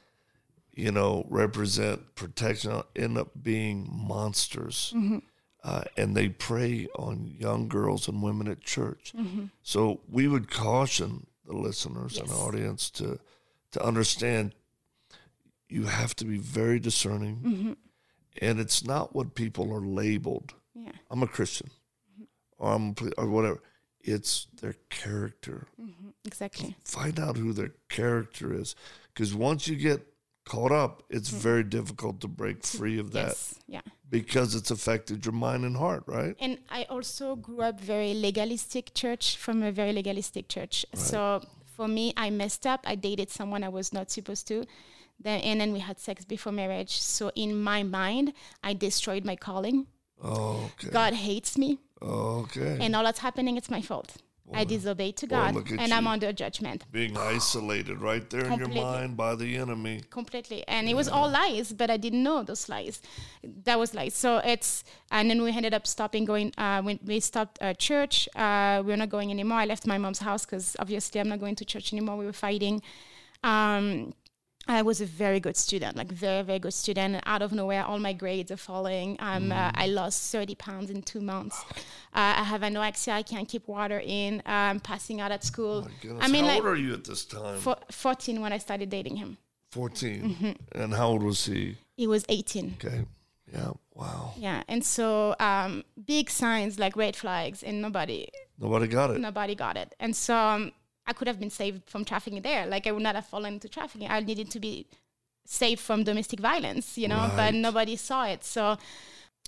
you 0.73 0.91
know, 0.91 1.27
represent 1.29 2.15
protection 2.15 2.83
end 2.97 3.19
up 3.19 3.31
being 3.43 3.89
monsters. 3.91 4.93
Mm-hmm. 4.97 5.19
Uh, 5.63 5.83
and 5.97 6.17
they 6.17 6.29
prey 6.29 6.87
on 6.97 7.35
young 7.39 7.67
girls 7.69 8.07
and 8.07 8.23
women 8.23 8.47
at 8.47 8.61
church. 8.61 9.13
So 9.63 10.01
we 10.09 10.29
would 10.29 10.49
caution 10.49 11.27
the 11.45 11.55
listeners 11.57 12.19
and 12.19 12.31
audience 12.31 12.91
to 12.91 13.19
to 13.73 13.85
understand 13.85 14.55
you 15.69 15.85
have 15.85 16.15
to 16.17 16.25
be 16.25 16.39
very 16.39 16.79
discerning, 16.79 17.77
and 18.41 18.61
it's 18.61 18.85
not 18.85 19.15
what 19.15 19.35
people 19.35 19.73
are 19.73 19.81
labeled. 19.81 20.55
Yeah. 20.75 20.93
I'm 21.11 21.23
a 21.23 21.27
Christian, 21.27 21.71
or 22.59 22.73
I'm 22.73 22.95
or 23.17 23.29
whatever. 23.29 23.63
It's 24.01 24.47
their 24.61 24.75
character. 24.89 25.67
Mm-hmm. 25.81 26.11
Exactly. 26.25 26.77
Find 26.85 27.19
out 27.19 27.37
who 27.37 27.53
their 27.53 27.73
character 27.89 28.53
is, 28.53 28.77
because 29.13 29.35
once 29.35 29.69
you 29.69 29.77
get 29.77 30.07
caught 30.45 30.73
up, 30.73 31.03
it's 31.11 31.29
mm-hmm. 31.29 31.39
very 31.39 31.65
difficult 31.65 32.21
to 32.21 32.29
break 32.29 32.65
free 32.65 32.99
of 32.99 33.11
that 33.13 33.29
Yes. 33.29 33.55
Yeah. 33.67 33.81
because 34.09 34.55
it's 34.55 34.71
affected 34.71 35.27
your 35.27 35.33
mind 35.33 35.65
and 35.65 35.77
heart, 35.77 36.05
right? 36.07 36.37
And 36.39 36.59
I 36.71 36.85
also 36.85 37.35
grew 37.35 37.63
up 37.63 37.81
very 37.81 38.15
legalistic 38.15 38.95
church 38.95 39.37
from 39.37 39.63
a 39.63 39.73
very 39.73 39.93
legalistic 39.93 40.49
church. 40.49 40.87
So 40.95 41.43
for 41.77 41.87
me, 41.89 42.13
I 42.17 42.31
messed 42.31 42.67
up. 42.67 42.81
I 42.85 42.95
dated 42.95 43.29
someone 43.31 43.63
I 43.63 43.69
was 43.69 43.93
not 43.93 44.11
supposed 44.11 44.49
to. 44.49 44.65
Then 45.21 45.41
and 45.41 45.61
then 45.61 45.73
we 45.73 45.81
had 45.81 45.99
sex 45.99 46.25
before 46.25 46.53
marriage. 46.53 46.95
So 47.01 47.31
in 47.35 47.51
my 47.63 47.83
mind, 47.83 48.33
I 48.63 48.73
destroyed 48.75 49.25
my 49.25 49.37
calling. 49.37 49.87
Oh, 50.23 50.71
okay. 50.73 50.91
God 50.91 51.13
hates 51.13 51.59
me, 51.59 51.79
Okay. 52.01 52.79
and 52.81 52.97
all 52.97 53.05
that's 53.05 53.19
happening, 53.21 53.57
it's 53.59 53.71
my 53.71 53.83
fault. 53.83 54.17
I 54.53 54.65
disobeyed 54.65 55.17
to 55.19 55.27
God, 55.27 55.57
and 55.71 55.93
I'm 55.93 56.05
you. 56.05 56.11
under 56.11 56.33
judgment. 56.33 56.85
Being 56.93 57.17
isolated 57.17 58.01
right 58.01 58.29
there 58.31 58.47
in 58.47 58.59
your 58.59 58.69
mind 58.69 59.17
by 59.17 59.35
the 59.35 59.57
enemy. 59.57 60.03
completely. 60.11 60.67
And 60.69 60.89
it 60.89 60.95
was 60.95 61.09
all 61.09 61.29
lies 61.29 61.73
but 61.73 61.91
i 61.91 61.97
didn't 61.97 62.23
know 62.23 62.43
those 62.43 62.69
lies. 62.69 63.03
That 63.65 63.79
was 63.79 63.95
lies. 63.95 64.15
So 64.15 64.39
it's 64.39 64.85
and 65.11 65.31
then 65.31 65.43
we 65.43 65.51
ended 65.51 65.75
up 65.75 65.87
stopping 65.87 66.25
going 66.25 66.53
uh, 66.59 66.83
when 66.83 66.99
we 67.05 67.21
stopped 67.21 67.59
uh, 67.61 67.75
church 67.75 68.29
uh, 68.37 68.83
we 68.85 68.91
were 68.93 68.97
not 68.97 69.11
going 69.11 69.31
anymore. 69.31 69.59
I 69.59 69.67
left 69.67 69.87
my 69.87 69.99
mom's 69.99 70.21
house 70.21 70.45
because 70.45 70.77
obviously 70.79 71.21
i'm 71.21 71.29
not 71.29 71.41
going 71.41 71.57
to 71.57 71.65
church 71.65 71.93
anymore. 71.93 72.17
We 72.17 72.27
were 72.27 72.33
fighting. 72.33 72.83
Um, 73.43 74.15
I 74.69 74.83
was 74.83 75.01
a 75.01 75.07
very 75.07 75.39
good 75.41 75.57
student, 75.57 75.97
like 75.97 76.11
very, 76.11 76.43
very 76.43 76.59
good 76.59 76.75
student. 76.75 77.15
And 77.15 77.23
out 77.27 77.41
of 77.43 77.53
nowhere, 77.53 77.85
all 77.85 77.99
my 77.99 78.13
grades 78.13 78.51
are 78.51 78.57
falling. 78.57 79.17
Um, 79.21 79.53
uh, 79.53 79.71
I 79.75 79.87
lost 79.87 80.33
30 80.33 80.55
pounds 80.57 80.91
in 80.91 81.03
two 81.03 81.21
months. 81.21 81.63
Uh, 82.13 82.35
I 82.39 82.45
have 82.45 82.63
anorexia. 82.63 83.13
I 83.13 83.23
can't 83.23 83.49
keep 83.49 83.69
water 83.69 84.03
in. 84.05 84.43
I'm 84.45 84.81
passing 84.81 85.21
out 85.21 85.31
at 85.31 85.45
school. 85.45 85.83
My 85.83 85.91
goodness. 86.01 86.25
I 86.25 86.29
mean, 86.29 86.45
how 86.45 86.51
like 86.51 86.59
old 86.59 86.67
are 86.67 86.77
you 86.77 86.95
at 86.95 87.05
this 87.05 87.25
time? 87.25 87.59
fo- 87.61 87.79
14 87.91 88.41
when 88.41 88.53
I 88.53 88.59
started 88.59 88.91
dating 88.91 89.17
him. 89.17 89.39
14. 89.71 90.23
Mm-hmm. 90.23 90.81
And 90.83 90.95
how 90.95 91.09
old 91.09 91.23
was 91.23 91.45
he? 91.47 91.77
He 91.97 92.07
was 92.07 92.25
18. 92.29 92.77
Okay. 92.85 93.05
Yeah. 93.53 93.71
Wow. 93.95 94.35
Yeah, 94.37 94.63
and 94.69 94.85
so 94.85 95.35
um, 95.41 95.83
big 96.05 96.29
signs 96.29 96.79
like 96.79 96.97
red 96.97 97.17
flags, 97.17 97.63
and 97.63 97.81
nobody, 97.81 98.29
Nobody 98.59 98.89
got 98.89 99.11
it. 99.11 99.21
nobody 99.21 99.55
got 99.55 99.77
it. 99.79 99.95
And 99.99 100.15
so 100.15 100.37
um, 100.37 100.73
I 101.07 101.13
could 101.13 101.29
have 101.29 101.39
been 101.39 101.51
saved 101.51 101.89
from 101.89 102.05
trafficking 102.05 102.43
there. 102.43 102.67
Like 102.67 102.87
I 102.87 102.93
would 102.93 103.03
not 103.03 103.15
have 103.15 103.27
fallen 103.27 103.55
into 103.55 103.69
trafficking. 103.69 104.09
I 104.09 104.21
needed 104.21 104.51
to 104.51 104.61
be 104.61 104.87
saved 105.45 105.81
from 105.81 106.03
domestic 106.05 106.41
violence, 106.41 106.99
you 106.99 107.09
know. 107.09 107.17
Right. 107.17 107.37
But 107.37 107.55
nobody 107.55 107.97
saw 107.97 108.27
it. 108.27 108.45
So, 108.45 108.77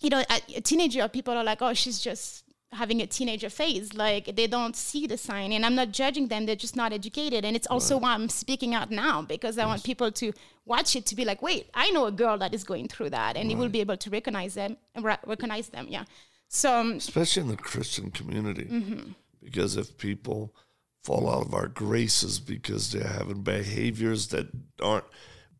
you 0.00 0.10
know, 0.10 0.22
a, 0.30 0.40
a 0.56 0.60
teenager, 0.60 1.06
people 1.08 1.34
are 1.34 1.44
like, 1.44 1.60
"Oh, 1.60 1.74
she's 1.74 2.00
just 2.00 2.44
having 2.72 3.00
a 3.00 3.06
teenager 3.06 3.50
phase." 3.50 3.94
Like 3.94 4.36
they 4.36 4.46
don't 4.46 4.76
see 4.76 5.06
the 5.06 5.18
sign, 5.18 5.52
and 5.52 5.66
I'm 5.66 5.74
not 5.74 5.90
judging 5.90 6.28
them. 6.28 6.46
They're 6.46 6.56
just 6.56 6.76
not 6.76 6.92
educated, 6.92 7.44
and 7.44 7.56
it's 7.56 7.66
also 7.66 7.98
why 7.98 8.14
I'm 8.14 8.28
speaking 8.28 8.74
out 8.74 8.90
now 8.90 9.22
because 9.22 9.58
I 9.58 9.66
want 9.66 9.82
people 9.82 10.12
to 10.12 10.32
watch 10.64 10.94
it 10.94 11.06
to 11.06 11.16
be 11.16 11.24
like, 11.24 11.42
"Wait, 11.42 11.68
I 11.74 11.90
know 11.90 12.06
a 12.06 12.12
girl 12.12 12.38
that 12.38 12.54
is 12.54 12.62
going 12.62 12.88
through 12.88 13.10
that," 13.10 13.36
and 13.36 13.50
they 13.50 13.56
will 13.56 13.68
be 13.68 13.80
able 13.80 13.96
to 13.96 14.10
recognize 14.10 14.54
them, 14.54 14.76
re- 15.00 15.18
recognize 15.26 15.68
them. 15.70 15.86
Yeah. 15.90 16.04
So 16.48 16.74
um, 16.80 16.92
Especially 16.92 17.42
in 17.42 17.48
the 17.48 17.56
Christian 17.56 18.10
community. 18.10 18.64
Mm-hmm. 18.64 19.10
Because 19.42 19.76
if 19.76 19.96
people 19.98 20.54
fall 21.02 21.28
out 21.30 21.46
of 21.46 21.54
our 21.54 21.68
graces 21.68 22.38
because 22.40 22.92
they're 22.92 23.06
having 23.06 23.42
behaviors 23.42 24.28
that 24.28 24.48
aren't 24.82 25.04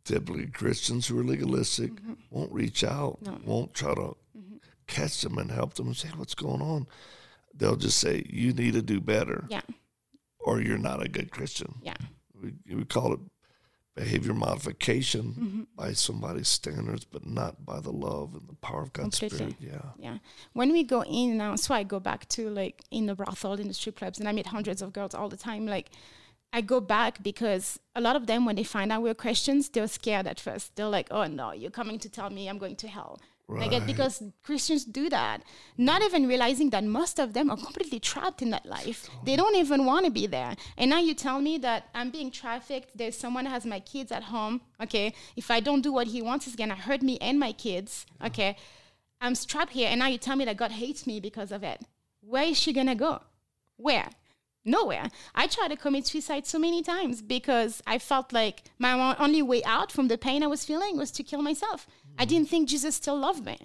typically 0.05 0.47
Christians 0.47 1.07
who 1.07 1.19
are 1.19 1.25
legalistic, 1.25 1.93
Mm-hmm. 1.93 2.13
won't 2.31 2.53
reach 2.53 2.83
out, 2.85 3.19
won't 3.45 3.75
try 3.75 3.95
to 3.95 4.17
catch 4.87 5.21
them 5.23 5.39
and 5.39 5.51
help 5.51 5.75
them 5.75 5.87
and 5.89 5.97
say, 5.97 6.09
What's 6.17 6.35
going 6.35 6.63
on? 6.63 6.87
They'll 7.55 7.77
just 7.77 7.99
say, 7.99 8.25
You 8.29 8.53
need 8.53 8.75
to 8.75 8.83
do 8.83 9.01
better, 9.01 9.45
yeah, 9.49 9.61
or 10.39 10.61
you're 10.61 10.79
not 10.79 11.03
a 11.05 11.09
good 11.09 11.31
Christian. 11.31 11.75
yeah. 11.83 11.95
we, 12.41 12.55
we 12.75 12.85
call 12.85 13.13
it 13.15 13.21
behavior 14.03 14.35
modification 14.35 15.25
Mm-hmm. 15.39 15.63
by 15.77 15.93
somebody's 15.93 16.49
standards, 16.49 17.05
but 17.05 17.25
not 17.27 17.65
by 17.65 17.79
the 17.81 17.91
love 17.93 18.35
and 18.39 18.47
the 18.49 18.55
power 18.67 18.83
of 18.83 18.93
God's 18.93 19.19
Completely. 19.19 19.53
Spirit. 19.53 19.73
Yeah. 19.73 19.91
Yeah. 20.07 20.19
When 20.53 20.73
we 20.73 20.83
go 20.85 21.03
in 21.05 21.37
now, 21.37 21.57
so 21.57 21.75
I 21.75 21.83
go 21.95 22.01
back 22.01 22.29
to 22.31 22.49
like 22.61 22.77
in 22.91 23.07
the 23.07 23.15
brothel, 23.15 23.55
in 23.55 23.69
the 23.69 23.75
strip 23.75 23.97
clubs, 23.97 24.19
and 24.19 24.29
I 24.29 24.33
meet 24.33 24.47
hundreds 24.47 24.81
of 24.83 24.93
girls 24.93 25.15
all 25.15 25.29
the 25.29 25.37
time. 25.37 25.67
Like, 25.67 25.91
I 26.53 26.61
go 26.63 26.81
back 26.81 27.23
because 27.23 27.79
a 27.95 28.01
lot 28.01 28.17
of 28.17 28.27
them, 28.27 28.45
when 28.47 28.57
they 28.57 28.65
find 28.65 28.91
out 28.93 29.03
we're 29.03 29.15
Christians, 29.15 29.69
they're 29.69 29.87
scared 29.89 30.27
at 30.27 30.39
first. 30.41 30.75
They're 30.77 30.89
like, 30.99 31.09
oh 31.11 31.27
no, 31.27 31.53
you're 31.53 31.71
coming 31.81 31.99
to 32.01 32.09
tell 32.09 32.31
me 32.31 32.49
I'm 32.49 32.59
going 32.59 32.77
to 32.77 32.89
hell. 32.89 33.21
Like, 33.49 33.73
it- 33.73 33.79
Right. 33.79 33.87
because 33.87 34.23
Christians 34.43 34.85
do 34.85 35.09
that, 35.09 35.43
not 35.79 36.03
even 36.03 36.29
realizing 36.29 36.69
that 36.71 36.85
most 36.85 37.19
of 37.19 37.33
them 37.33 37.51
are 37.51 37.57
completely 37.57 37.99
trapped 37.99 38.43
in 38.43 38.51
that 38.51 38.67
life. 38.67 39.09
They 39.25 39.37
don't 39.37 39.57
even 39.57 39.87
want 39.87 40.05
to 40.05 40.11
be 40.11 40.27
there. 40.27 40.55
And 40.77 40.91
now 40.91 40.99
you 40.99 41.15
tell 41.15 41.41
me 41.41 41.57
that 41.59 41.89
I'm 41.95 42.11
being 42.11 42.31
trafficked. 42.31 42.97
There's 42.99 43.17
someone 43.17 43.47
has 43.47 43.65
my 43.65 43.81
kids 43.81 44.13
at 44.13 44.25
home. 44.25 44.61
Okay. 44.83 45.15
If 45.35 45.51
I 45.51 45.61
don't 45.61 45.81
do 45.81 45.93
what 45.93 46.09
he 46.09 46.21
wants, 46.21 46.45
he's 46.45 46.57
going 46.57 46.69
to 46.71 46.75
hurt 46.77 47.03
me 47.03 47.17
and 47.21 47.39
my 47.41 47.53
kids. 47.53 48.05
Okay. 48.23 48.57
I'm 49.21 49.35
strapped 49.35 49.73
here, 49.73 49.89
and 49.89 49.99
now 49.99 50.07
you 50.07 50.19
tell 50.19 50.37
me 50.37 50.45
that 50.45 50.57
God 50.57 50.71
hates 50.73 51.07
me 51.07 51.19
because 51.19 51.51
of 51.51 51.65
it. 51.65 51.83
Where 52.21 52.45
is 52.45 52.57
she 52.59 52.73
gonna 52.73 52.95
go? 52.95 53.23
Where? 53.77 54.11
Nowhere. 54.65 55.09
I 55.35 55.47
tried 55.47 55.69
to 55.69 55.77
commit 55.77 56.07
suicide 56.07 56.47
so 56.47 56.59
many 56.59 56.83
times 56.83 57.23
because 57.23 57.83
I 57.87 57.99
felt 57.99 58.33
like 58.33 58.65
my 58.79 59.17
only 59.19 59.43
way 59.43 59.65
out 59.65 59.91
from 59.91 60.07
the 60.09 60.19
pain 60.19 60.43
I 60.43 60.47
was 60.47 60.65
feeling 60.65 60.97
was 60.97 61.11
to 61.13 61.23
kill 61.25 61.43
myself. 61.43 61.87
I 62.19 62.25
didn't 62.25 62.49
think 62.49 62.69
Jesus 62.69 62.97
still 62.97 63.19
loved 63.19 63.45
me. 63.45 63.59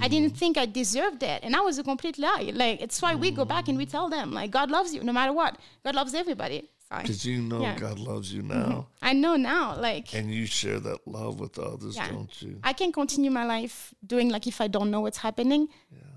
I 0.00 0.08
didn't 0.08 0.34
think 0.36 0.56
I 0.56 0.64
deserved 0.64 1.22
it, 1.22 1.40
and 1.42 1.52
that 1.52 1.62
was 1.62 1.78
a 1.78 1.84
complete 1.84 2.18
lie. 2.18 2.50
Like 2.54 2.80
it's 2.80 3.02
why 3.02 3.14
we 3.14 3.30
go 3.30 3.44
back 3.44 3.68
and 3.68 3.76
we 3.76 3.84
tell 3.84 4.08
them, 4.08 4.32
like 4.32 4.50
God 4.50 4.70
loves 4.70 4.94
you 4.94 5.02
no 5.02 5.12
matter 5.12 5.32
what. 5.32 5.58
God 5.84 5.94
loves 5.94 6.14
everybody. 6.14 6.70
Because 6.90 7.24
you 7.26 7.42
know 7.42 7.60
Yeah. 7.60 7.76
God 7.76 7.98
loves 7.98 8.32
you 8.32 8.42
mm-hmm. 8.42 8.70
now, 8.70 8.86
I 9.02 9.12
know 9.14 9.36
now, 9.36 9.78
like 9.78 10.14
and 10.14 10.32
you 10.32 10.46
share 10.46 10.78
that 10.80 11.06
love 11.06 11.40
with 11.40 11.58
others, 11.58 11.96
Yeah. 11.96 12.08
don't 12.08 12.42
you? 12.42 12.60
I 12.62 12.72
can 12.72 12.92
continue 12.92 13.30
my 13.30 13.44
life 13.44 13.92
doing 14.06 14.28
like 14.28 14.46
if 14.46 14.60
I 14.60 14.68
don't 14.68 14.90
know 14.90 15.00
what's 15.00 15.18
happening 15.18 15.68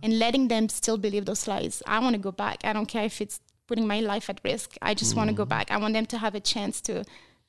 and 0.03 0.19
letting 0.19 0.47
them 0.49 0.69
still 0.69 0.97
believe 0.97 1.25
those 1.25 1.47
lies. 1.47 1.81
I 1.87 1.99
want 1.99 2.13
to 2.13 2.21
go 2.21 2.31
back. 2.31 2.63
I 2.63 2.73
don't 2.73 2.85
care 2.85 3.05
if 3.05 3.21
it's 3.21 3.39
putting 3.65 3.87
my 3.87 3.99
life 4.01 4.29
at 4.29 4.39
risk. 4.43 4.77
I 4.81 4.93
just 4.93 5.15
want 5.15 5.29
to 5.29 5.35
go 5.35 5.43
mm-hmm. 5.43 5.49
back. 5.49 5.71
I 5.71 5.77
want 5.77 5.93
them 5.93 6.05
to 6.07 6.17
have 6.17 6.35
a 6.35 6.39
chance 6.39 6.79
to 6.81 7.03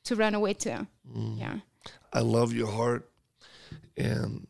to 0.04 0.16
run 0.16 0.34
away 0.34 0.54
too. 0.54 0.86
Mm. 1.14 1.38
Yeah. 1.38 1.56
I 2.12 2.20
love 2.20 2.52
your 2.54 2.68
heart, 2.68 3.10
and 3.98 4.46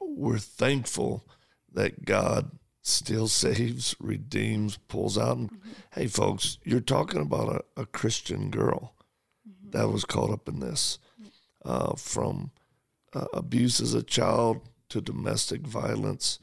we're 0.00 0.38
thankful 0.38 1.24
that 1.72 2.04
God 2.04 2.50
still 2.82 3.28
saves, 3.28 3.94
redeems, 4.00 4.76
pulls 4.88 5.18
out. 5.18 5.36
And 5.38 5.50
hey, 5.92 6.06
folks, 6.06 6.58
you're 6.64 6.80
talking 6.80 7.20
about 7.20 7.64
a, 7.76 7.82
a 7.82 7.86
Christian 7.86 8.50
girl 8.50 8.94
that 9.70 9.88
was 9.88 10.04
caught 10.04 10.30
up 10.30 10.48
in 10.48 10.60
this 10.60 10.98
uh, 11.64 11.94
from 11.96 12.50
uh, 13.12 13.26
abuse 13.32 13.80
as 13.80 13.94
a 13.94 14.02
child 14.02 14.60
to 14.88 15.00
domestic 15.00 15.60
violence, 15.62 16.38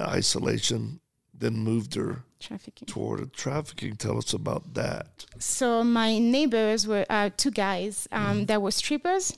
isolation, 0.00 1.00
then 1.32 1.54
moved 1.54 1.94
her 1.94 2.24
Trafficking. 2.40 2.86
toward 2.86 3.32
trafficking. 3.32 3.96
Tell 3.96 4.18
us 4.18 4.32
about 4.32 4.74
that. 4.74 5.26
So 5.38 5.84
my 5.84 6.18
neighbors 6.18 6.86
were 6.86 7.06
uh, 7.08 7.30
two 7.36 7.50
guys 7.50 8.08
um, 8.10 8.46
that 8.46 8.60
were 8.62 8.70
strippers. 8.70 9.36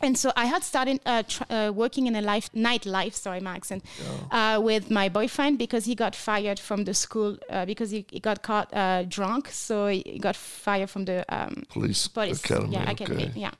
And 0.00 0.16
so 0.16 0.30
I 0.36 0.46
had 0.46 0.62
started 0.62 1.00
uh, 1.04 1.24
tr- 1.26 1.42
uh, 1.50 1.72
working 1.74 2.06
in 2.06 2.14
a 2.14 2.22
life 2.22 2.50
nightlife, 2.52 3.14
sorry, 3.14 3.40
my 3.40 3.56
accent, 3.56 3.84
uh, 4.30 4.60
with 4.62 4.92
my 4.92 5.08
boyfriend 5.08 5.58
because 5.58 5.86
he 5.86 5.96
got 5.96 6.14
fired 6.14 6.60
from 6.60 6.84
the 6.84 6.94
school 6.94 7.36
uh, 7.50 7.64
because 7.66 7.90
he, 7.90 8.06
he 8.08 8.20
got 8.20 8.42
caught 8.42 8.72
uh, 8.72 9.02
drunk. 9.02 9.48
So 9.48 9.88
he 9.88 10.20
got 10.20 10.36
fired 10.36 10.88
from 10.88 11.04
the 11.06 11.24
um, 11.28 11.64
Police, 11.68 12.06
police 12.06 12.44
academy. 12.44 12.74
yeah, 12.74 12.82
okay. 12.92 13.04
academy, 13.04 13.32
yeah. 13.34 13.50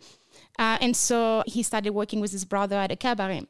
Uh, 0.60 0.78
and 0.80 0.96
so 0.96 1.42
he 1.46 1.64
started 1.64 1.90
working 1.90 2.20
with 2.20 2.30
his 2.30 2.44
brother 2.44 2.76
at 2.76 2.92
a 2.92 2.96
cabaret. 2.96 3.44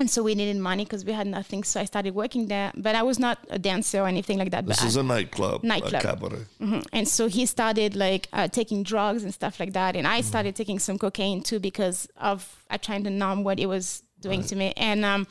And 0.00 0.08
so 0.10 0.22
we 0.22 0.34
needed 0.34 0.56
money 0.56 0.84
because 0.84 1.04
we 1.04 1.12
had 1.12 1.26
nothing. 1.26 1.62
So 1.62 1.78
I 1.78 1.84
started 1.84 2.14
working 2.14 2.46
there, 2.48 2.72
but 2.74 2.94
I 2.96 3.02
was 3.02 3.18
not 3.18 3.38
a 3.50 3.58
dancer 3.58 4.00
or 4.00 4.08
anything 4.08 4.38
like 4.38 4.50
that. 4.50 4.66
This 4.66 4.82
is 4.82 4.96
I- 4.96 5.00
a 5.00 5.04
nightclub, 5.04 5.62
Nightclub. 5.62 5.94
a 5.94 6.06
cabaret. 6.06 6.44
Mhm. 6.60 6.86
And 6.92 7.06
so 7.06 7.28
he 7.28 7.44
started 7.46 7.94
like 7.94 8.26
uh, 8.32 8.48
taking 8.48 8.82
drugs 8.82 9.22
and 9.24 9.32
stuff 9.34 9.60
like 9.60 9.74
that. 9.74 9.96
And 9.96 10.06
I 10.08 10.22
started 10.22 10.56
taking 10.56 10.78
some 10.78 10.96
cocaine 10.98 11.42
too 11.42 11.60
because 11.60 12.08
of 12.16 12.64
I 12.70 12.78
trying 12.78 13.04
to 13.04 13.10
numb 13.10 13.44
what 13.44 13.60
it 13.60 13.66
was 13.66 14.02
doing 14.20 14.42
to 14.44 14.56
me. 14.56 14.72
And 14.78 15.04
um, 15.04 15.26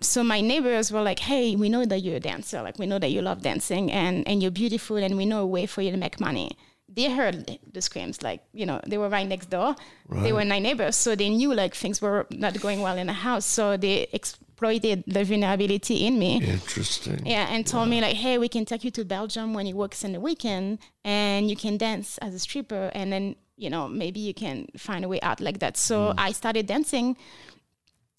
so 0.00 0.24
my 0.24 0.40
neighbors 0.40 0.90
were 0.90 1.02
like, 1.02 1.18
"Hey, 1.18 1.54
we 1.54 1.68
know 1.68 1.84
that 1.84 2.00
you're 2.00 2.16
a 2.16 2.20
dancer. 2.20 2.62
Like 2.62 2.78
we 2.78 2.86
know 2.86 2.98
that 2.98 3.10
you 3.10 3.20
love 3.22 3.42
dancing 3.42 3.92
and 3.92 4.26
and 4.28 4.42
you're 4.42 4.50
beautiful, 4.50 4.96
and 4.96 5.16
we 5.16 5.26
know 5.26 5.40
a 5.42 5.46
way 5.46 5.66
for 5.66 5.82
you 5.82 5.90
to 5.90 5.96
make 5.98 6.18
money." 6.20 6.50
They 6.88 7.10
heard 7.10 7.58
the 7.72 7.80
screams, 7.80 8.22
like 8.22 8.42
you 8.52 8.66
know, 8.66 8.80
they 8.86 8.98
were 8.98 9.08
right 9.08 9.26
next 9.26 9.50
door. 9.50 9.74
They 10.10 10.32
were 10.32 10.44
my 10.44 10.58
neighbors, 10.58 10.96
so 10.96 11.16
they 11.16 11.28
knew 11.30 11.52
like 11.54 11.74
things 11.74 12.00
were 12.00 12.26
not 12.30 12.60
going 12.60 12.82
well 12.82 12.96
in 12.98 13.06
the 13.08 13.12
house. 13.14 13.46
So 13.46 13.76
they 13.76 14.06
exploited 14.12 15.02
the 15.06 15.24
vulnerability 15.24 16.06
in 16.06 16.18
me. 16.18 16.42
Interesting. 16.44 17.24
Yeah, 17.26 17.46
and 17.50 17.66
told 17.66 17.88
me 17.88 18.00
like, 18.00 18.16
hey, 18.16 18.38
we 18.38 18.48
can 18.48 18.64
take 18.64 18.84
you 18.84 18.90
to 18.92 19.04
Belgium 19.04 19.54
when 19.54 19.66
he 19.66 19.72
works 19.72 20.04
in 20.04 20.12
the 20.12 20.20
weekend, 20.20 20.78
and 21.04 21.48
you 21.50 21.56
can 21.56 21.76
dance 21.78 22.18
as 22.18 22.34
a 22.34 22.38
stripper, 22.38 22.90
and 22.94 23.10
then 23.12 23.34
you 23.56 23.70
know 23.70 23.88
maybe 23.88 24.20
you 24.20 24.34
can 24.34 24.66
find 24.76 25.04
a 25.04 25.08
way 25.08 25.20
out 25.22 25.40
like 25.40 25.58
that. 25.60 25.76
So 25.76 25.96
Mm. 26.12 26.14
I 26.18 26.32
started 26.32 26.66
dancing. 26.66 27.16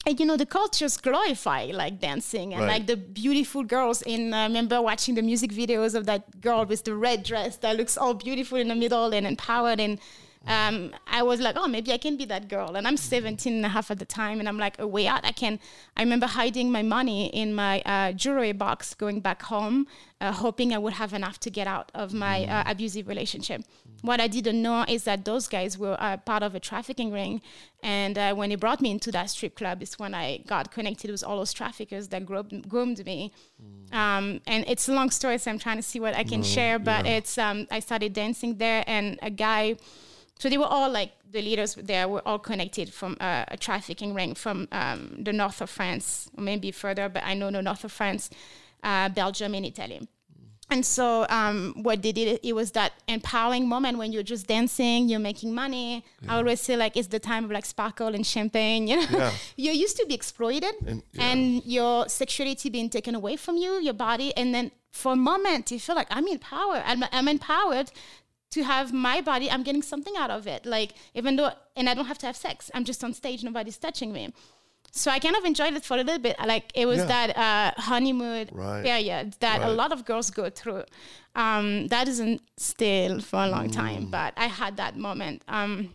And 0.08 0.20
you 0.20 0.26
know 0.26 0.38
the 0.38 0.46
cultures 0.46 0.98
glorify 0.98 1.66
like 1.74 2.00
dancing 2.00 2.54
and 2.54 2.64
Right. 2.64 2.74
like 2.74 2.88
the 2.88 2.96
beautiful 2.96 3.64
girls 3.64 4.04
in. 4.04 4.34
I 4.34 4.44
remember 4.46 4.80
watching 4.82 5.16
the 5.16 5.24
music 5.24 5.52
videos 5.52 5.96
of 5.96 6.06
that 6.06 6.42
girl 6.42 6.64
with 6.66 6.84
the 6.84 6.94
red 6.94 7.24
dress 7.24 7.58
that 7.58 7.76
looks 7.76 7.98
all 7.98 8.14
beautiful 8.14 8.58
in 8.60 8.68
the 8.68 8.76
middle 8.76 9.12
and 9.14 9.26
empowered. 9.26 9.80
And 9.80 10.00
um, 10.48 10.92
I 11.08 11.24
was 11.24 11.40
like, 11.40 11.56
oh, 11.58 11.68
maybe 11.68 11.92
I 11.92 11.98
can 11.98 12.18
be 12.18 12.26
that 12.26 12.48
girl. 12.48 12.76
And 12.76 12.88
I'm 12.88 12.98
17 12.98 13.54
and 13.54 13.66
a 13.66 13.70
half 13.70 13.90
at 13.90 14.00
the 14.00 14.06
time, 14.06 14.40
and 14.40 14.48
I'm 14.48 14.58
like, 14.58 14.80
a 14.80 14.88
way 14.88 15.08
out. 15.08 15.26
I 15.26 15.32
can. 15.32 15.60
I 15.98 16.04
remember 16.04 16.28
hiding 16.28 16.72
my 16.72 16.82
money 16.82 17.28
in 17.28 17.54
my 17.54 17.82
uh, 17.82 18.12
jewelry 18.12 18.52
box, 18.52 18.94
going 18.94 19.22
back 19.22 19.44
home, 19.44 19.88
uh, 20.22 20.32
hoping 20.32 20.74
I 20.74 20.78
would 20.78 20.94
have 20.94 21.14
enough 21.14 21.40
to 21.42 21.50
get 21.50 21.68
out 21.68 21.92
of 21.94 22.14
my 22.14 22.46
uh, 22.46 22.64
abusive 22.68 23.08
relationship. 23.08 23.62
What 24.02 24.22
I 24.22 24.28
didn't 24.28 24.62
know 24.62 24.86
is 24.88 25.04
that 25.06 25.26
those 25.26 25.48
guys 25.48 25.78
were 25.78 25.98
uh, 26.00 26.18
part 26.18 26.44
of 26.44 26.54
a 26.54 26.60
trafficking 26.60 27.12
ring, 27.12 27.42
and 27.82 28.18
uh, 28.18 28.34
when 28.36 28.50
they 28.50 28.56
brought 28.56 28.82
me 28.82 28.92
into 28.92 29.12
that 29.12 29.30
strip 29.30 29.56
club, 29.56 29.82
is 29.82 29.98
when 29.98 30.14
I 30.14 30.38
got 30.46 30.72
connected 30.72 31.12
with 31.12 31.24
all 31.24 31.38
those 31.38 31.54
traffickers 31.54 32.10
that 32.10 32.26
groomed, 32.26 32.70
groomed 32.70 33.04
me. 33.06 33.34
Um, 33.92 34.42
and 34.46 34.64
it's 34.68 34.88
a 34.90 34.94
long 34.94 35.10
story, 35.10 35.38
so 35.38 35.52
I'm 35.52 35.60
trying 35.60 35.78
to 35.78 35.84
see 35.84 36.00
what 36.00 36.16
I 36.16 36.24
can 36.24 36.44
share. 36.44 36.78
But 36.80 37.06
it's 37.06 37.38
um, 37.38 37.68
I 37.72 37.80
started 37.80 38.14
dancing 38.14 38.58
there, 38.58 38.84
and 38.88 39.18
a 39.22 39.32
guy. 39.32 39.78
So 40.40 40.50
they 40.50 40.58
were 40.58 40.66
all 40.66 40.90
like 40.90 41.12
the 41.32 41.42
leaders 41.42 41.76
there 41.76 42.08
were 42.08 42.22
all 42.28 42.40
connected 42.40 42.94
from 42.94 43.16
uh, 43.20 43.46
a 43.48 43.58
trafficking 43.58 44.14
ring 44.14 44.36
from 44.36 44.68
um, 44.72 45.16
the 45.20 45.32
north 45.34 45.62
of 45.62 45.70
France, 45.70 46.30
or 46.38 46.44
maybe 46.44 46.72
further, 46.72 47.10
but 47.10 47.24
I 47.26 47.34
know 47.36 47.52
the 47.52 47.62
north 47.62 47.84
of 47.84 47.92
France, 47.92 48.30
uh, 48.84 49.10
Belgium, 49.10 49.54
and 49.56 49.66
Italy. 49.66 50.08
And 50.70 50.84
so 50.84 51.28
um, 51.30 51.76
what 51.84 52.02
they 52.02 52.12
did, 52.12 52.40
it 52.42 52.54
was 52.54 52.72
that 52.72 52.94
empowering 53.08 53.70
moment 53.70 54.00
when 54.00 54.12
you're 54.12 54.24
just 54.24 54.48
dancing, 54.48 55.08
you're 55.08 55.20
making 55.20 55.54
money. 55.54 56.04
I 56.28 56.38
always 56.38 56.60
say 56.60 56.76
like 56.76 56.98
it's 56.98 57.10
the 57.10 57.20
time 57.20 57.46
of 57.46 57.52
like 57.52 57.66
sparkle 57.66 58.16
and 58.16 58.26
champagne. 58.26 58.88
You 58.88 58.96
know, 59.02 59.08
Yeah. 59.12 59.32
you 59.58 59.72
used 59.72 59.96
to 59.98 60.06
be 60.08 60.16
exploited 60.16 60.74
And- 60.88 61.04
and, 61.20 61.64
your 61.66 62.10
sexuality 62.10 62.72
being 62.72 62.90
taken 62.90 63.14
away 63.14 63.36
from 63.36 63.58
you, 63.58 63.80
your 63.80 63.94
body, 63.94 64.36
and 64.36 64.56
then 64.56 64.72
for 64.92 65.14
a 65.14 65.16
moment 65.16 65.70
you 65.72 65.80
feel 65.80 65.96
like 65.96 66.08
I'm 66.10 66.28
empowered. 66.28 66.82
I'm, 66.84 67.04
I'm 67.12 67.28
empowered 67.28 67.92
to 68.56 68.64
have 68.64 68.88
my 69.10 69.18
body. 69.22 69.48
I'm 69.54 69.64
getting 69.64 69.82
something 69.94 70.16
out 70.24 70.32
of 70.38 70.48
it. 70.56 70.66
Like 70.66 70.92
even 71.14 71.32
though, 71.38 71.52
and 71.78 71.86
I 71.90 71.94
don't 71.96 72.06
have 72.14 72.18
to 72.24 72.28
have 72.30 72.38
sex. 72.48 72.70
I'm 72.74 72.86
just 72.92 73.04
on 73.04 73.14
stage. 73.14 73.44
Nobody's 73.44 73.78
touching 73.78 74.12
me. 74.18 74.24
So 74.92 75.12
I 75.12 75.20
kind 75.20 75.36
of 75.36 75.44
enjoyed 75.44 75.74
it 75.80 75.84
for 75.84 75.96
a 75.96 75.98
little 75.98 76.20
bit. 76.28 76.36
Like 76.54 76.66
it 76.82 76.86
was 76.86 77.00
Yeah. 77.00 77.06
that 77.14 77.30
uh, 77.48 77.82
honeymoon 77.82 78.46
Right. 78.54 78.84
period 78.86 79.36
that 79.46 79.60
a 79.62 79.72
lot 79.82 79.92
of 79.92 80.00
girls 80.06 80.30
go 80.42 80.50
through. 80.50 80.84
Um, 81.44 81.88
that 81.94 82.08
isn't 82.08 82.42
still 82.58 83.20
for 83.30 83.40
a 83.44 83.50
long 83.56 83.68
Mm. 83.70 83.74
time, 83.84 84.04
but 84.18 84.32
I 84.38 84.48
had 84.62 84.78
that 84.78 84.94
moment. 85.08 85.42
Um, 85.58 85.94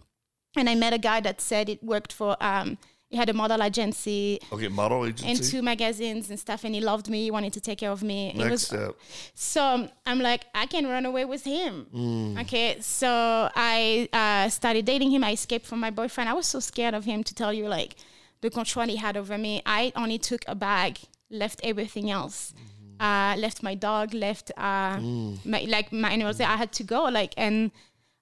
and 0.59 0.69
I 0.69 0.75
met 0.75 0.93
a 0.93 0.99
guy 1.11 1.21
that 1.21 1.41
said 1.41 1.69
it 1.75 1.81
worked 1.83 2.13
for. 2.13 2.37
Um, 2.51 2.77
he 3.11 3.17
had 3.17 3.29
a 3.29 3.33
model 3.33 3.61
agency 3.63 4.39
Okay, 4.53 4.69
model 4.69 5.05
agency. 5.05 5.29
and 5.29 5.43
two 5.43 5.63
magazines 5.63 6.31
and 6.31 6.39
stuff, 6.39 6.63
and 6.65 6.75
he 6.75 6.81
loved 6.81 7.09
me. 7.11 7.25
He 7.25 7.31
wanted 7.33 7.53
to 7.55 7.61
take 7.61 7.79
care 7.79 7.91
of 7.91 8.03
me. 8.05 8.33
Next 8.33 8.51
was 8.51 8.63
step. 8.63 8.95
so 9.35 9.89
I'm 10.07 10.21
like, 10.21 10.43
I 10.55 10.67
can 10.67 10.87
run 10.87 11.05
away 11.07 11.25
with 11.25 11.43
him. 11.45 11.87
Mm. 11.93 12.41
Okay, 12.43 12.81
so 12.81 13.11
I 13.57 14.09
uh, 14.13 14.49
started 14.49 14.85
dating 14.85 15.11
him. 15.11 15.25
I 15.25 15.33
escaped 15.33 15.67
from 15.67 15.81
my 15.81 15.91
boyfriend. 15.91 16.31
I 16.31 16.35
was 16.35 16.47
so 16.47 16.61
scared 16.61 16.95
of 16.95 17.05
him 17.05 17.25
to 17.25 17.35
tell 17.35 17.53
you, 17.53 17.67
like, 17.67 17.97
the 18.43 18.51
control 18.51 18.87
he 18.87 18.97
had 18.97 19.17
over 19.17 19.37
me. 19.37 19.61
I 19.67 19.93
only 19.97 20.19
took 20.19 20.43
a 20.47 20.55
bag, 20.55 20.99
left 21.31 21.61
everything 21.65 22.11
else. 22.13 22.55
Uh, 23.01 23.35
left 23.39 23.63
my 23.63 23.75
dog, 23.75 24.15
left 24.15 24.53
uh, 24.57 24.99
my, 25.45 25.65
like 25.69 25.91
my 25.91 26.11
animals. 26.11 26.39
I 26.41 26.57
had 26.57 26.71
to 26.75 26.85
go. 26.85 27.05
Like, 27.05 27.33
and 27.37 27.71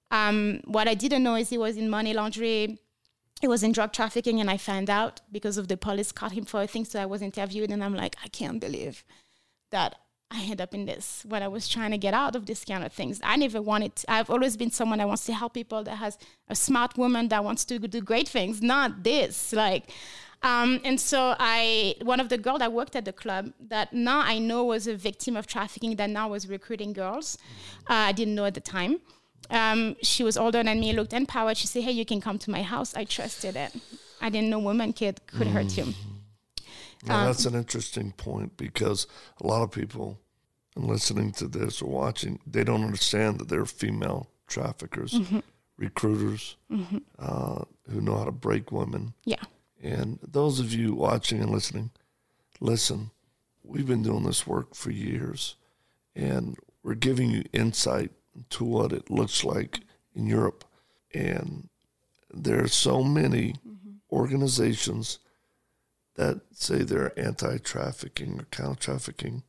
um, 0.09 0.61
what 0.65 0.87
I 0.87 0.95
didn't 0.95 1.21
know 1.21 1.35
is 1.35 1.49
he 1.49 1.57
was 1.59 1.77
in 1.77 1.89
money 1.89 2.13
laundry. 2.13 2.79
He 3.39 3.47
was 3.47 3.63
in 3.63 3.71
drug 3.71 3.93
trafficking, 3.93 4.39
and 4.39 4.49
I 4.49 4.57
found 4.57 4.89
out 4.89 5.21
because 5.31 5.57
of 5.57 5.67
the 5.67 5.77
police 5.77 6.11
caught 6.11 6.33
him 6.33 6.45
for 6.45 6.61
a 6.61 6.67
thing. 6.67 6.85
So 6.85 7.01
I 7.01 7.05
was 7.05 7.21
interviewed, 7.21 7.71
and 7.71 7.83
I'm 7.83 7.95
like, 7.95 8.15
I 8.23 8.27
can't 8.27 8.59
believe 8.59 9.03
that 9.71 9.95
I 10.31 10.43
end 10.43 10.61
up 10.61 10.75
in 10.75 10.85
this 10.85 11.25
when 11.27 11.41
I 11.41 11.47
was 11.47 11.67
trying 11.67 11.91
to 11.91 11.97
get 11.97 12.13
out 12.13 12.35
of 12.35 12.45
this 12.45 12.63
kind 12.63 12.83
of 12.83 12.93
things. 12.93 13.19
I 13.23 13.35
never 13.35 13.61
wanted. 13.61 13.95
To, 13.97 14.11
I've 14.11 14.29
always 14.29 14.57
been 14.57 14.71
someone 14.71 14.99
that 14.99 15.07
wants 15.07 15.25
to 15.25 15.33
help 15.33 15.53
people, 15.53 15.83
that 15.83 15.95
has 15.95 16.17
a 16.47 16.55
smart 16.55 16.97
woman 16.97 17.29
that 17.29 17.43
wants 17.43 17.65
to 17.65 17.79
do 17.79 18.01
great 18.01 18.27
things, 18.27 18.61
not 18.61 19.03
this. 19.03 19.53
Like, 19.53 19.91
um, 20.43 20.79
and 20.83 20.99
so 20.99 21.35
I, 21.39 21.95
one 22.03 22.19
of 22.19 22.29
the 22.29 22.37
girls 22.37 22.59
that 22.59 22.71
worked 22.71 22.95
at 22.95 23.05
the 23.05 23.13
club 23.13 23.53
that 23.59 23.91
now 23.91 24.19
I 24.19 24.37
know 24.37 24.65
was 24.65 24.87
a 24.87 24.95
victim 24.95 25.35
of 25.35 25.47
trafficking, 25.47 25.95
that 25.95 26.09
now 26.09 26.29
was 26.29 26.47
recruiting 26.47 26.93
girls. 26.93 27.37
Uh, 27.89 27.93
I 27.93 28.11
didn't 28.11 28.35
know 28.35 28.45
at 28.45 28.53
the 28.53 28.61
time. 28.61 28.99
Um, 29.49 29.95
she 30.01 30.23
was 30.23 30.37
older 30.37 30.63
than 30.63 30.79
me, 30.79 30.93
looked 30.93 31.13
empowered. 31.13 31.57
She 31.57 31.67
said, 31.67 31.83
"Hey, 31.83 31.91
you 31.91 32.05
can 32.05 32.21
come 32.21 32.37
to 32.39 32.51
my 32.51 32.61
house." 32.61 32.95
I 32.95 33.03
trusted 33.03 33.55
it. 33.55 33.73
I 34.21 34.29
didn't 34.29 34.49
know 34.49 34.59
woman 34.59 34.93
kid 34.93 35.21
could 35.27 35.47
hurt 35.47 35.77
you. 35.77 35.93
Now, 37.05 37.25
that's 37.25 37.45
an 37.45 37.55
interesting 37.55 38.11
point 38.11 38.57
because 38.57 39.07
a 39.41 39.47
lot 39.47 39.63
of 39.63 39.71
people, 39.71 40.19
in 40.75 40.85
listening 40.87 41.31
to 41.33 41.47
this 41.47 41.81
or 41.81 41.89
watching, 41.89 42.39
they 42.45 42.63
don't 42.63 42.83
understand 42.83 43.39
that 43.39 43.47
there 43.47 43.61
are 43.61 43.65
female 43.65 44.29
traffickers, 44.47 45.17
recruiters 45.77 46.57
uh, 47.17 47.63
who 47.89 48.01
know 48.01 48.17
how 48.17 48.25
to 48.25 48.31
break 48.31 48.71
women. 48.71 49.13
Yeah. 49.23 49.43
And 49.81 50.19
those 50.21 50.59
of 50.59 50.73
you 50.73 50.93
watching 50.93 51.41
and 51.41 51.49
listening, 51.49 51.91
listen, 52.59 53.11
we've 53.63 53.87
been 53.87 54.03
doing 54.03 54.23
this 54.23 54.45
work 54.45 54.75
for 54.75 54.91
years, 54.91 55.55
and 56.15 56.57
we're 56.83 56.95
giving 56.95 57.29
you 57.31 57.43
insight 57.53 58.11
into 58.49 58.65
what 58.65 58.91
it 58.91 59.09
looks 59.09 59.43
like 59.43 59.81
in 60.15 60.25
Europe. 60.25 60.65
And 61.13 61.69
there 62.33 62.63
are 62.63 62.67
so 62.67 63.03
many 63.03 63.53
mm-hmm. 63.53 63.97
organizations 64.11 65.19
that 66.15 66.41
say 66.51 66.83
they're 66.83 67.17
anti 67.17 67.57
trafficking 67.59 68.39
or 68.39 68.43
counter 68.45 68.79
trafficking, 68.79 69.43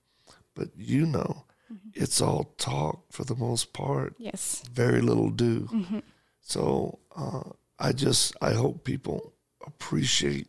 but 0.54 0.68
you 0.76 1.04
know 1.04 1.44
mm-hmm. 1.72 1.88
it's 1.94 2.20
all 2.20 2.54
talk 2.58 3.04
for 3.10 3.24
the 3.24 3.34
most 3.34 3.72
part. 3.72 4.14
Yes. 4.18 4.62
Very 4.70 5.00
little 5.00 5.30
do. 5.30 5.62
Mm-hmm. 5.72 5.98
So 6.40 7.00
uh, 7.16 7.50
I 7.78 7.92
just 7.92 8.36
I 8.40 8.52
hope 8.52 8.84
people 8.84 9.32
appreciate 9.66 10.48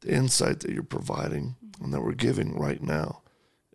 the 0.00 0.12
insight 0.14 0.60
that 0.60 0.70
you're 0.70 0.82
providing 0.82 1.56
and 1.82 1.92
that 1.92 2.02
we're 2.02 2.12
giving 2.12 2.58
right 2.58 2.82
now. 2.82 3.22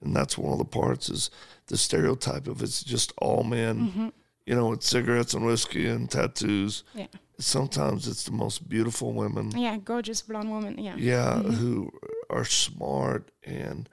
And 0.01 0.15
that's 0.15 0.37
one 0.37 0.53
of 0.53 0.59
the 0.59 0.65
parts 0.65 1.09
is 1.09 1.29
the 1.67 1.77
stereotype 1.77 2.47
of 2.47 2.61
it's 2.61 2.83
just 2.83 3.13
all 3.17 3.43
men, 3.43 3.79
mm-hmm. 3.79 4.07
you 4.45 4.55
know, 4.55 4.69
with 4.69 4.83
cigarettes 4.83 5.33
and 5.33 5.45
whiskey 5.45 5.87
and 5.87 6.09
tattoos. 6.09 6.83
Yeah. 6.95 7.07
Sometimes 7.39 8.07
it's 8.07 8.23
the 8.23 8.31
most 8.31 8.67
beautiful 8.69 9.13
women 9.13 9.51
Yeah. 9.51 9.77
Gorgeous 9.77 10.21
blonde 10.21 10.49
woman. 10.49 10.77
Yeah. 10.77 10.95
yeah, 10.97 11.35
mm-hmm. 11.35 11.51
who 11.51 11.91
are 12.29 12.45
smart 12.45 13.31
and 13.43 13.89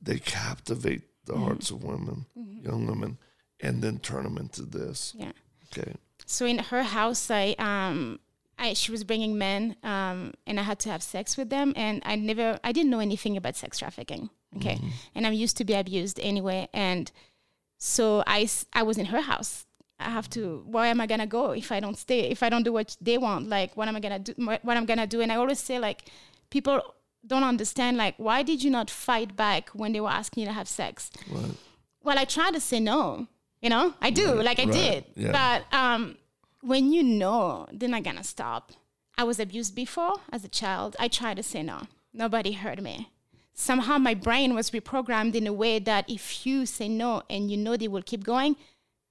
they 0.00 0.18
captivate 0.18 1.02
the 1.24 1.34
mm-hmm. 1.34 1.44
hearts 1.44 1.70
of 1.70 1.82
women, 1.82 2.26
young 2.34 2.86
women, 2.86 3.18
and 3.60 3.82
then 3.82 3.98
turn 3.98 4.24
them 4.24 4.36
into 4.36 4.62
this. 4.62 5.14
Yeah. 5.16 5.32
Okay. 5.72 5.94
So 6.26 6.46
in 6.46 6.58
her 6.58 6.82
house, 6.82 7.30
I 7.30 7.54
um, 7.58 8.18
I 8.58 8.74
she 8.74 8.92
was 8.92 9.04
bringing 9.04 9.38
men, 9.38 9.76
um, 9.82 10.32
and 10.46 10.58
I 10.60 10.62
had 10.62 10.78
to 10.80 10.90
have 10.90 11.02
sex 11.02 11.36
with 11.36 11.50
them, 11.50 11.72
and 11.76 12.02
I 12.04 12.16
never, 12.16 12.58
I 12.62 12.72
didn't 12.72 12.90
know 12.90 13.00
anything 13.00 13.36
about 13.36 13.56
sex 13.56 13.78
trafficking. 13.78 14.30
Okay, 14.56 14.78
and 15.14 15.26
I'm 15.26 15.32
used 15.32 15.56
to 15.56 15.64
be 15.64 15.74
abused 15.74 16.20
anyway, 16.20 16.68
and 16.72 17.10
so 17.78 18.22
I, 18.26 18.48
I 18.72 18.82
was 18.84 18.98
in 18.98 19.06
her 19.06 19.20
house. 19.20 19.66
I 19.98 20.10
have 20.10 20.28
to. 20.30 20.64
Where 20.66 20.86
am 20.86 21.00
I 21.00 21.06
gonna 21.06 21.26
go 21.26 21.52
if 21.52 21.72
I 21.72 21.80
don't 21.80 21.98
stay? 21.98 22.30
If 22.30 22.42
I 22.42 22.48
don't 22.48 22.62
do 22.62 22.72
what 22.72 22.96
they 23.00 23.18
want, 23.18 23.48
like 23.48 23.76
what 23.76 23.88
am 23.88 23.96
I 23.96 24.00
gonna 24.00 24.18
do? 24.18 24.34
What 24.36 24.64
what 24.64 24.76
I'm 24.76 24.86
gonna 24.86 25.06
do? 25.06 25.20
And 25.20 25.32
I 25.32 25.36
always 25.36 25.58
say 25.58 25.78
like, 25.78 26.04
people 26.50 26.82
don't 27.26 27.44
understand 27.44 27.96
like 27.96 28.14
why 28.18 28.42
did 28.42 28.62
you 28.62 28.70
not 28.70 28.90
fight 28.90 29.36
back 29.36 29.70
when 29.70 29.92
they 29.92 30.00
were 30.00 30.10
asking 30.10 30.42
you 30.42 30.48
to 30.48 30.52
have 30.52 30.68
sex? 30.68 31.10
Right. 31.30 31.52
well 32.02 32.18
i 32.18 32.24
try 32.24 32.50
to 32.50 32.60
say 32.60 32.80
no 32.80 33.26
you 33.62 33.70
know 33.70 33.94
i 34.00 34.10
do 34.10 34.34
like 34.42 34.58
i 34.58 34.64
right, 34.64 34.72
did 34.72 35.04
yeah. 35.14 35.32
but 35.32 35.76
um 35.76 36.16
when 36.64 36.92
you 36.92 37.02
know 37.02 37.66
they're 37.72 37.88
not 37.88 38.02
gonna 38.02 38.24
stop. 38.24 38.72
I 39.16 39.24
was 39.24 39.38
abused 39.38 39.74
before 39.74 40.14
as 40.32 40.44
a 40.44 40.48
child. 40.48 40.96
I 40.98 41.08
tried 41.08 41.36
to 41.36 41.42
say 41.42 41.62
no. 41.62 41.82
Nobody 42.12 42.52
heard 42.52 42.82
me. 42.82 43.10
Somehow 43.52 43.98
my 43.98 44.14
brain 44.14 44.54
was 44.54 44.70
reprogrammed 44.72 45.34
in 45.34 45.46
a 45.46 45.52
way 45.52 45.78
that 45.78 46.08
if 46.10 46.44
you 46.44 46.66
say 46.66 46.88
no 46.88 47.22
and 47.30 47.50
you 47.50 47.56
know 47.56 47.76
they 47.76 47.88
will 47.88 48.02
keep 48.02 48.24
going 48.24 48.56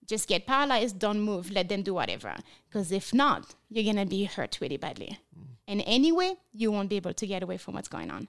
just 0.05 0.27
get 0.27 0.45
paralyzed 0.45 0.99
don't 0.99 1.21
move 1.21 1.49
let 1.51 1.69
them 1.69 1.81
do 1.81 1.93
whatever. 1.93 2.35
Because 2.67 2.91
if 2.91 3.13
not 3.13 3.55
you're 3.69 3.85
gonna 3.85 4.05
be 4.05 4.25
hurt 4.25 4.57
really 4.59 4.77
badly. 4.77 5.19
Mm. 5.37 5.45
And 5.67 5.83
anyway 5.85 6.33
you 6.51 6.71
won't 6.71 6.89
be 6.89 6.97
able 6.97 7.13
to 7.13 7.27
get 7.27 7.43
away 7.43 7.57
from 7.57 7.75
what's 7.75 7.87
going 7.87 8.11
on. 8.11 8.27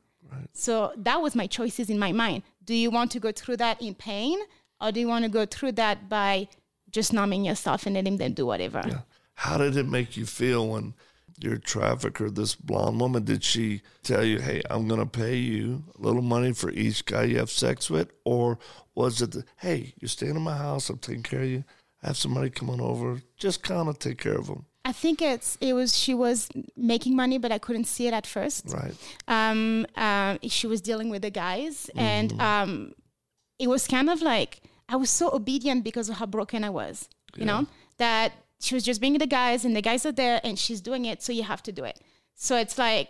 So 0.53 0.93
that 0.97 1.21
was 1.21 1.35
my 1.35 1.47
choices 1.47 1.91
in 1.91 1.99
my 1.99 2.13
mind. 2.13 2.43
Do 2.65 2.75
you 2.75 2.91
want 2.91 3.11
to 3.13 3.21
go 3.21 3.33
through 3.33 3.59
that 3.59 3.81
in 3.81 3.95
pain 3.95 4.39
or 4.81 4.93
do 4.93 5.01
you 5.01 5.09
want 5.09 5.25
to 5.25 5.31
go 5.31 5.47
through 5.47 5.73
that 5.73 6.09
by 6.09 6.49
just 6.91 7.13
numbing 7.13 7.45
yourself 7.45 7.87
and 7.87 7.95
letting 7.95 8.17
them 8.19 8.33
do 8.33 8.47
whatever? 8.47 8.83
Yeah. 8.87 9.01
How 9.35 9.59
did 9.59 9.77
it 9.77 9.87
make 9.87 10.17
you 10.17 10.27
feel 10.27 10.69
when 10.69 10.95
your 11.41 11.57
trafficker, 11.57 12.31
this 12.31 12.55
blonde 12.55 13.01
woman, 13.01 13.25
did 13.25 13.43
she 13.43 13.83
tell 14.03 14.25
you, 14.25 14.41
hey, 14.41 14.63
I'm 14.71 14.87
going 14.89 15.01
to 15.01 15.07
pay 15.07 15.37
you 15.37 15.85
a 15.99 16.03
little 16.03 16.23
money 16.23 16.53
for 16.53 16.71
each 16.71 17.05
guy 17.05 17.25
you 17.25 17.39
have 17.39 17.51
sex 17.51 17.91
with? 17.91 18.11
Or 18.25 18.59
was 18.95 19.21
it, 19.21 19.33
the, 19.33 19.45
hey, 19.57 19.95
you're 20.01 20.09
staying 20.09 20.37
in 20.37 20.43
my 20.43 20.57
house, 20.57 20.89
I'm 20.89 20.99
taking 20.99 21.23
care 21.23 21.43
of 21.43 21.49
you, 21.49 21.65
I 22.03 22.09
have 22.09 22.17
somebody 22.17 22.51
coming 22.51 22.81
over, 22.81 23.21
just 23.37 23.63
kind 23.63 23.89
of 23.89 23.99
take 23.99 24.19
care 24.19 24.39
of 24.39 24.47
them? 24.47 24.67
I 24.87 24.93
think 24.93 25.23
it's 25.23 25.57
it 25.63 25.73
was 25.73 25.97
she 25.97 26.13
was 26.13 26.51
making 26.77 27.17
money, 27.17 27.39
but 27.39 27.51
I 27.51 27.57
couldn't 27.57 27.85
see 27.87 28.07
it 28.07 28.13
at 28.13 28.27
first. 28.27 28.67
Right. 28.69 28.93
Um, 29.27 29.87
uh, 29.97 30.37
she 30.43 30.67
was 30.67 30.83
dealing 30.83 31.09
with 31.09 31.23
the 31.23 31.31
guys, 31.31 31.91
and 31.97 32.39
um, 32.39 32.95
it 33.59 33.69
was 33.69 33.87
kind 33.87 34.11
of 34.11 34.21
like 34.21 34.61
I 34.87 34.97
was 34.97 35.09
so 35.09 35.35
obedient 35.35 35.85
because 35.85 36.11
of 36.11 36.17
how 36.17 36.27
broken 36.27 36.65
I 36.65 36.71
was. 36.71 37.09
You 37.35 37.47
know 37.47 37.67
that 37.97 38.33
she 38.65 38.75
was 38.77 38.85
just 38.89 38.99
bringing 39.03 39.19
the 39.27 39.33
guys, 39.41 39.65
and 39.67 39.73
the 39.79 39.83
guys 39.91 40.03
are 40.09 40.13
there, 40.25 40.41
and 40.47 40.59
she's 40.65 40.81
doing 40.81 41.05
it, 41.13 41.23
so 41.25 41.31
you 41.39 41.45
have 41.53 41.63
to 41.69 41.73
do 41.73 41.85
it. 41.85 41.97
So 42.47 42.53
it's 42.65 42.77
like 42.87 43.07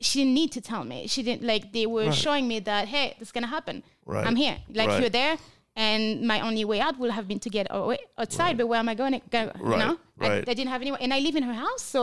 she 0.00 0.18
didn't 0.20 0.34
need 0.40 0.50
to 0.52 0.60
tell 0.60 0.84
me. 0.92 0.98
She 1.14 1.22
didn't 1.28 1.42
like 1.52 1.64
they 1.72 1.86
were 1.94 2.06
Right. 2.06 2.14
showing 2.24 2.44
me 2.52 2.56
that 2.70 2.88
hey, 2.94 3.06
this 3.18 3.28
is 3.28 3.32
gonna 3.32 3.52
happen. 3.58 3.76
Right. 4.04 4.26
I'm 4.26 4.36
here. 4.44 4.58
Like 4.80 4.88
Right. 4.88 5.00
you're 5.00 5.10
there. 5.22 5.36
And 5.76 6.02
my 6.32 6.38
only 6.48 6.64
way 6.70 6.78
out 6.86 6.94
would 7.00 7.10
have 7.18 7.26
been 7.26 7.40
to 7.46 7.50
get 7.58 7.66
away 7.70 7.98
outside, 8.22 8.54
but 8.58 8.66
where 8.70 8.78
am 8.84 8.88
I 8.88 8.94
going? 9.02 9.12
To 9.18 9.22
go, 9.38 9.42
Right, 9.58 9.72
You 9.72 9.78
know, 9.84 9.98
I. 10.20 10.26
I 10.52 10.54
didn't 10.58 10.68
have 10.74 10.82
anyone, 10.86 11.00
and 11.04 11.12
I 11.12 11.18
live 11.26 11.36
in 11.40 11.44
her 11.50 11.58
house, 11.66 11.82
so 11.94 12.00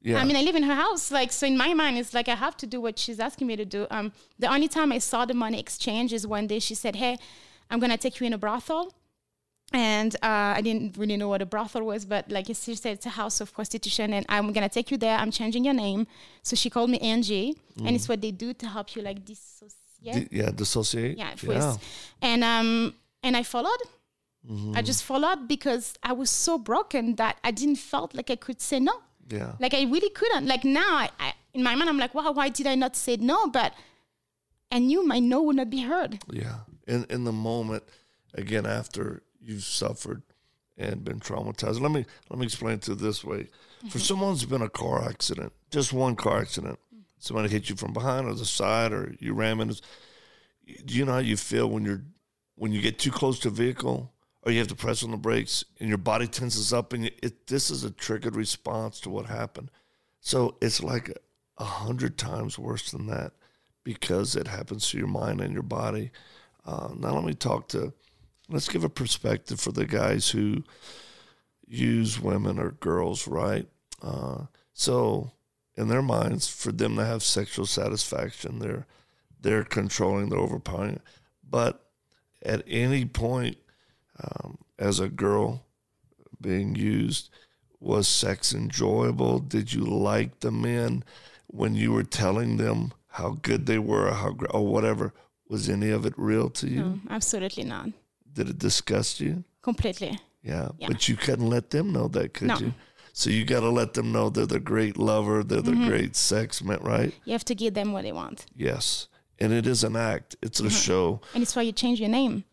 Yeah. 0.00 0.20
I 0.20 0.24
mean, 0.28 0.36
I 0.36 0.42
live 0.48 0.56
in 0.62 0.64
her 0.72 0.78
house. 0.86 1.04
Like, 1.18 1.30
so 1.38 1.44
in 1.52 1.56
my 1.56 1.70
mind, 1.74 1.98
it's 1.98 2.14
like 2.18 2.28
I 2.28 2.36
have 2.46 2.56
to 2.62 2.66
do 2.74 2.78
what 2.80 2.94
she's 3.02 3.18
asking 3.28 3.46
me 3.50 3.56
to 3.56 3.64
do. 3.76 3.80
Um, 3.96 4.06
the 4.38 4.48
only 4.54 4.68
time 4.68 4.90
I 4.98 5.00
saw 5.10 5.20
the 5.32 5.34
money 5.44 5.58
exchange 5.66 6.12
is 6.18 6.22
one 6.38 6.46
day 6.52 6.60
she 6.68 6.74
said, 6.84 6.94
Hey, 7.04 7.14
I'm 7.70 7.80
to 7.80 7.96
take 7.96 8.18
you 8.20 8.26
in 8.26 8.32
a 8.32 8.38
brothel. 8.38 8.94
And 9.72 10.14
uh, 10.22 10.56
I 10.56 10.62
didn't 10.62 10.96
really 10.96 11.18
know 11.18 11.28
what 11.28 11.42
a 11.42 11.46
brothel 11.46 11.82
was, 11.82 12.06
but 12.06 12.30
like 12.30 12.46
she 12.46 12.74
said, 12.74 12.94
it's 12.94 13.04
a 13.06 13.10
house 13.10 13.42
of 13.42 13.52
prostitution, 13.52 14.14
and 14.14 14.24
I'm 14.28 14.50
gonna 14.52 14.68
take 14.68 14.90
you 14.90 14.96
there. 14.96 15.16
I'm 15.18 15.30
changing 15.30 15.64
your 15.64 15.74
name. 15.74 16.06
So 16.42 16.56
she 16.56 16.70
called 16.70 16.88
me 16.88 16.98
Angie, 17.00 17.54
and 17.84 17.94
it's 17.94 18.08
what 18.08 18.22
they 18.22 18.30
do 18.30 18.54
to 18.54 18.66
help 18.66 18.96
you 18.96 19.02
like 19.02 19.26
dissociate. 19.26 19.76
D- 20.02 20.28
yeah, 20.30 20.50
dissociate. 20.50 21.18
Yeah, 21.18 21.34
yeah. 21.42 21.76
And 22.22 22.42
um 22.44 22.94
and 23.22 23.36
I 23.36 23.42
followed. 23.42 23.82
Mm-hmm. 24.50 24.72
I 24.76 24.82
just 24.82 25.04
followed 25.04 25.48
because 25.48 25.98
I 26.02 26.12
was 26.12 26.30
so 26.30 26.56
broken 26.58 27.16
that 27.16 27.36
I 27.44 27.50
didn't 27.50 27.76
felt 27.76 28.14
like 28.14 28.30
I 28.30 28.36
could 28.36 28.62
say 28.62 28.80
no. 28.80 28.94
Yeah. 29.28 29.52
Like 29.60 29.74
I 29.74 29.82
really 29.82 30.08
couldn't. 30.10 30.46
Like 30.46 30.64
now, 30.64 30.96
I, 30.96 31.10
I, 31.20 31.34
in 31.52 31.62
my 31.62 31.74
mind, 31.74 31.90
I'm 31.90 31.98
like, 31.98 32.14
wow, 32.14 32.32
why 32.32 32.48
did 32.48 32.66
I 32.66 32.74
not 32.74 32.96
say 32.96 33.16
no? 33.16 33.48
But 33.48 33.74
I 34.72 34.78
knew 34.78 35.06
my 35.06 35.18
no 35.18 35.42
would 35.42 35.56
not 35.56 35.68
be 35.68 35.82
heard. 35.82 36.20
Yeah. 36.30 36.60
In 36.86 37.04
in 37.10 37.24
the 37.24 37.32
moment, 37.32 37.82
again, 38.34 38.64
after 38.64 39.22
you've 39.40 39.64
suffered 39.64 40.22
and 40.76 41.04
been 41.04 41.20
traumatized. 41.20 41.80
Let 41.80 41.90
me 41.90 42.04
let 42.30 42.38
me 42.38 42.46
explain 42.46 42.74
it 42.74 42.82
to 42.82 42.92
you 42.92 42.96
this 42.96 43.24
way. 43.24 43.48
For 43.90 43.98
someone 43.98 44.30
who's 44.30 44.44
been 44.44 44.62
a 44.62 44.68
car 44.68 45.08
accident, 45.08 45.52
just 45.70 45.92
one 45.92 46.16
car 46.16 46.40
accident, 46.40 46.78
somebody 47.18 47.48
hit 47.48 47.68
you 47.68 47.76
from 47.76 47.92
behind 47.92 48.26
or 48.26 48.34
the 48.34 48.44
side 48.44 48.92
or 48.92 49.14
you 49.20 49.34
ram 49.34 49.60
into 49.60 49.80
do 50.84 50.94
you 50.94 51.04
know 51.04 51.12
how 51.12 51.18
you 51.18 51.36
feel 51.36 51.68
when 51.68 51.84
you're 51.84 52.02
when 52.56 52.72
you 52.72 52.80
get 52.80 52.98
too 52.98 53.10
close 53.10 53.38
to 53.40 53.48
a 53.48 53.52
vehicle 53.52 54.12
or 54.42 54.52
you 54.52 54.58
have 54.58 54.68
to 54.68 54.74
press 54.74 55.02
on 55.02 55.10
the 55.10 55.16
brakes 55.16 55.64
and 55.80 55.88
your 55.88 55.98
body 55.98 56.26
tenses 56.26 56.72
up 56.72 56.92
and 56.92 57.04
you, 57.04 57.10
it 57.22 57.46
this 57.46 57.70
is 57.70 57.84
a 57.84 57.90
triggered 57.90 58.36
response 58.36 59.00
to 59.00 59.10
what 59.10 59.26
happened. 59.26 59.70
So 60.20 60.56
it's 60.60 60.82
like 60.82 61.16
a 61.58 61.64
hundred 61.64 62.18
times 62.18 62.58
worse 62.58 62.90
than 62.90 63.06
that 63.06 63.32
because 63.84 64.36
it 64.36 64.46
happens 64.46 64.88
to 64.90 64.98
your 64.98 65.06
mind 65.06 65.40
and 65.40 65.52
your 65.52 65.62
body. 65.62 66.10
Uh, 66.64 66.90
now 66.96 67.14
let 67.14 67.24
me 67.24 67.34
talk 67.34 67.68
to. 67.68 67.92
Let's 68.48 68.68
give 68.68 68.84
a 68.84 68.88
perspective 68.88 69.60
for 69.60 69.72
the 69.72 69.86
guys 69.86 70.30
who 70.30 70.64
use 71.66 72.20
women 72.20 72.58
or 72.58 72.72
girls, 72.72 73.28
right? 73.28 73.66
Uh, 74.02 74.46
so 74.72 75.32
in 75.76 75.88
their 75.88 76.02
minds, 76.02 76.48
for 76.48 76.72
them 76.72 76.96
to 76.96 77.04
have 77.04 77.22
sexual 77.22 77.66
satisfaction, 77.66 78.58
they're 78.58 78.86
they're 79.40 79.64
controlling, 79.64 80.28
they're 80.28 80.38
overpowering. 80.38 81.00
But 81.48 81.84
at 82.42 82.64
any 82.66 83.04
point, 83.04 83.58
um, 84.20 84.58
as 84.78 84.98
a 84.98 85.08
girl 85.08 85.64
being 86.40 86.74
used, 86.74 87.30
was 87.80 88.08
sex 88.08 88.52
enjoyable? 88.52 89.38
Did 89.38 89.72
you 89.72 89.84
like 89.84 90.40
the 90.40 90.50
men 90.50 91.04
when 91.46 91.74
you 91.74 91.92
were 91.92 92.02
telling 92.02 92.56
them 92.56 92.92
how 93.08 93.38
good 93.42 93.66
they 93.66 93.78
were, 93.78 94.08
or 94.08 94.14
how 94.14 94.36
or 94.50 94.66
whatever? 94.66 95.12
Was 95.48 95.68
any 95.68 95.90
of 95.90 96.04
it 96.04 96.14
real 96.16 96.50
to 96.50 96.68
you? 96.68 96.80
No, 96.80 97.00
absolutely 97.08 97.64
not. 97.64 97.88
Did 98.38 98.50
it 98.50 98.58
disgust 98.60 99.18
you? 99.18 99.42
Completely. 99.62 100.16
Yeah, 100.44 100.68
Yeah. 100.78 100.86
but 100.86 101.08
you 101.08 101.16
couldn't 101.16 101.48
let 101.48 101.70
them 101.70 101.92
know 101.92 102.06
that, 102.08 102.34
could 102.34 102.46
No. 102.46 102.58
you? 102.58 102.72
So 103.12 103.30
you 103.30 103.44
got 103.44 103.60
to 103.60 103.68
let 103.68 103.94
them 103.94 104.12
know 104.12 104.30
they're 104.30 104.46
the 104.46 104.60
great 104.60 104.96
lover, 104.96 105.42
they're 105.42 105.60
the 105.60 105.72
Mm-hmm. 105.72 105.88
great 105.88 106.14
sex 106.14 106.62
man, 106.62 106.78
right? 106.80 107.12
You 107.24 107.32
have 107.32 107.44
to 107.46 107.54
give 107.56 107.74
them 107.74 107.92
what 107.92 108.02
they 108.04 108.12
want. 108.12 108.46
Yes, 108.54 109.08
and 109.40 109.52
it 109.52 109.66
is 109.66 109.82
an 109.82 109.96
act. 109.96 110.36
It's 110.40 110.60
a 110.60 110.70
show, 110.70 111.20
And 111.34 111.42
it's 111.42 111.56
why 111.56 111.62
you 111.62 111.72
change 111.72 111.98
your 111.98 112.08
name. 112.10 112.44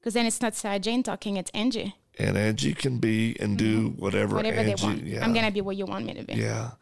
Because 0.00 0.14
then 0.14 0.26
it's 0.26 0.40
not 0.42 0.56
Sarah 0.56 0.80
Jane 0.80 1.04
talking, 1.04 1.36
it's 1.36 1.50
Angie. 1.54 1.94
and 2.18 2.36
Angie 2.36 2.74
can 2.74 2.98
be 2.98 3.36
and 3.38 3.56
do 3.56 3.90
whatever, 3.96 4.34
Mm-hmm. 4.34 4.36
Whatever 4.36 4.56
Angie. 4.60 4.74
they 4.74 4.82
want. 4.82 5.06
Yeah, 5.06 5.24
I'm 5.24 5.32
going 5.32 5.46
to 5.46 5.52
be 5.52 5.60
what 5.60 5.76
you 5.76 5.86
want 5.86 6.04
me 6.06 6.14
to 6.14 6.24
be. 6.24 6.34
Yeah. 6.34 6.72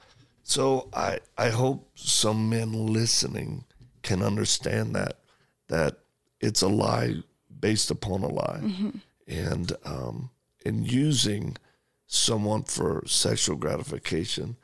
So 0.42 0.88
I 0.94 1.18
I 1.36 1.50
hope 1.50 1.90
some 1.96 2.48
men 2.48 2.72
listening 2.98 3.66
can 4.02 4.22
understand 4.22 4.94
that 4.96 5.18
that 5.66 5.98
it's 6.40 6.62
a 6.62 6.68
lie 6.68 7.22
based 7.60 7.90
upon 7.90 8.22
a 8.22 8.28
lie, 8.28 8.60
and 9.26 9.72
um, 9.84 10.30
in 10.64 10.84
using 10.84 11.56
someone 12.06 12.62
for 12.64 13.02
sexual 13.06 13.56
gratification, 13.56 14.56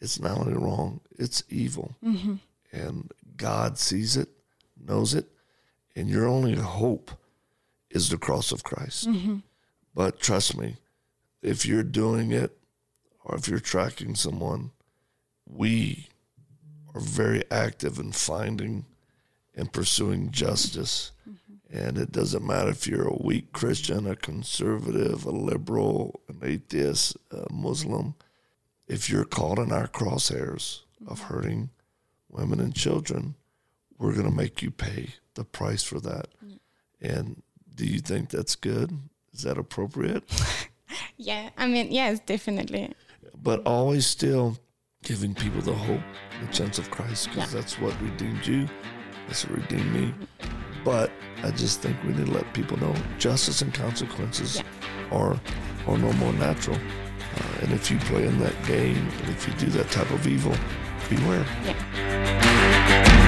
it's 0.00 0.20
not 0.20 0.38
only 0.38 0.54
wrong, 0.54 1.00
it's 1.18 1.42
evil, 1.48 1.94
and 2.72 3.12
God 3.36 3.78
sees 3.78 4.16
it, 4.16 4.28
knows 4.78 5.14
it, 5.14 5.26
and 5.96 6.08
your 6.08 6.26
only 6.26 6.54
hope 6.54 7.10
is 7.90 8.08
the 8.08 8.18
cross 8.18 8.52
of 8.52 8.62
Christ. 8.62 9.08
But 9.94 10.20
trust 10.20 10.56
me, 10.56 10.76
if 11.42 11.66
you're 11.66 11.82
doing 11.82 12.30
it 12.32 12.56
or 13.24 13.36
if 13.36 13.48
you're 13.48 13.58
tracking 13.60 14.14
someone, 14.14 14.70
we 15.46 16.08
are 16.94 17.00
very 17.00 17.42
active 17.50 17.98
in 17.98 18.12
finding 18.12 18.84
and 19.56 19.72
pursuing 19.72 20.30
justice 20.30 21.12
And 21.72 21.98
it 21.98 22.10
doesn't 22.10 22.44
matter 22.44 22.70
if 22.70 22.86
you're 22.86 23.06
a 23.06 23.22
weak 23.22 23.52
Christian, 23.52 24.06
a 24.06 24.16
conservative, 24.16 25.24
a 25.24 25.30
liberal, 25.30 26.20
an 26.28 26.40
atheist, 26.42 27.16
a 27.30 27.52
Muslim. 27.52 28.14
If 28.88 29.08
you're 29.08 29.24
caught 29.24 29.58
in 29.58 29.70
our 29.70 29.86
crosshairs 29.86 30.80
of 31.06 31.20
hurting 31.22 31.70
women 32.28 32.58
and 32.58 32.74
children, 32.74 33.36
we're 33.98 34.14
going 34.14 34.28
to 34.28 34.36
make 34.36 34.62
you 34.62 34.72
pay 34.72 35.14
the 35.34 35.44
price 35.44 35.84
for 35.84 36.00
that. 36.00 36.26
And 37.00 37.42
do 37.74 37.86
you 37.86 38.00
think 38.00 38.30
that's 38.30 38.56
good? 38.56 38.98
Is 39.32 39.42
that 39.42 39.56
appropriate? 39.56 40.24
yeah, 41.16 41.50
I 41.56 41.68
mean, 41.68 41.92
yes, 41.92 42.18
definitely. 42.20 42.92
But 43.40 43.64
always 43.64 44.06
still 44.06 44.58
giving 45.04 45.34
people 45.34 45.60
the 45.62 45.72
hope, 45.72 46.00
the 46.44 46.52
chance 46.52 46.78
of 46.78 46.90
Christ, 46.90 47.28
because 47.28 47.54
yeah. 47.54 47.60
that's 47.60 47.78
what 47.78 47.98
redeemed 48.02 48.46
you. 48.46 48.68
That's 49.28 49.46
what 49.46 49.58
redeemed 49.58 49.94
me. 49.94 50.14
But 50.84 51.10
I 51.42 51.50
just 51.50 51.80
think 51.80 51.96
we 52.04 52.12
need 52.12 52.26
to 52.26 52.32
let 52.32 52.52
people 52.52 52.76
know 52.78 52.94
justice 53.18 53.62
and 53.62 53.72
consequences 53.72 54.56
yeah. 54.56 54.62
are 55.10 55.40
are 55.86 55.98
no 55.98 56.12
more 56.14 56.32
natural. 56.34 56.76
Uh, 56.76 57.62
and 57.62 57.72
if 57.72 57.90
you 57.90 57.98
play 58.00 58.26
in 58.26 58.38
that 58.40 58.54
game, 58.66 58.96
and 58.96 59.28
if 59.30 59.46
you 59.46 59.54
do 59.54 59.66
that 59.66 59.90
type 59.90 60.10
of 60.10 60.26
evil, 60.26 60.54
beware. 61.08 61.44
Yeah. 61.64 63.20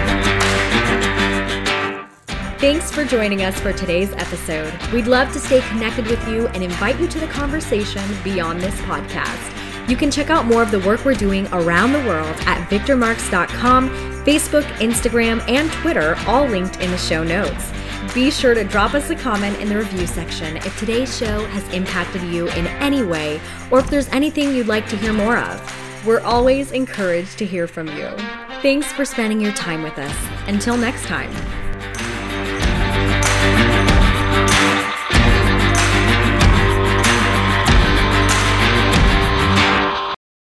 Thanks 2.59 2.93
for 2.93 3.05
joining 3.05 3.43
us 3.43 3.59
for 3.59 3.73
today's 3.73 4.13
episode. 4.13 4.73
We'd 4.93 5.09
love 5.09 5.33
to 5.33 5.41
stay 5.41 5.61
connected 5.63 6.07
with 6.07 6.25
you 6.29 6.47
and 6.49 6.63
invite 6.63 7.01
you 7.01 7.09
to 7.09 7.19
the 7.19 7.27
conversation 7.27 8.03
beyond 8.23 8.61
this 8.61 8.81
podcast. 8.83 9.62
You 9.93 9.99
can 9.99 10.11
check 10.11 10.31
out 10.31 10.47
more 10.47 10.63
of 10.63 10.71
the 10.71 10.81
work 10.81 11.05
we're 11.05 11.13
doing 11.13 11.47
around 11.49 11.93
the 11.93 11.99
world 11.99 12.35
at 12.47 12.67
victormarks.com, 12.71 13.91
Facebook, 14.25 14.63
Instagram, 14.79 15.47
and 15.51 15.71
Twitter, 15.71 16.17
all 16.27 16.47
linked 16.47 16.81
in 16.81 16.91
the 16.91 16.97
show 16.97 17.23
notes. 17.23 17.71
Be 18.15 18.31
sure 18.31 18.55
to 18.55 18.65
drop 18.65 18.95
us 18.95 19.11
a 19.11 19.15
comment 19.15 19.61
in 19.61 19.69
the 19.69 19.77
review 19.77 20.07
section 20.07 20.57
if 20.57 20.75
today's 20.79 21.15
show 21.15 21.45
has 21.45 21.75
impacted 21.75 22.23
you 22.23 22.49
in 22.53 22.67
any 22.79 23.03
way 23.03 23.39
or 23.71 23.81
if 23.81 23.91
there's 23.91 24.09
anything 24.09 24.55
you'd 24.55 24.67
like 24.67 24.89
to 24.89 24.97
hear 24.97 25.13
more 25.13 25.37
of. 25.37 26.07
We're 26.07 26.21
always 26.21 26.73
encouraged 26.73 27.37
to 27.41 27.45
hear 27.45 27.67
from 27.67 27.89
you. 27.89 28.09
Thanks 28.63 28.91
for 28.95 29.05
spending 29.05 29.43
your 29.43 29.53
time 29.53 29.83
with 29.83 29.99
us. 29.99 30.17
Until 30.47 30.79
next 30.79 31.05
time. 31.05 31.31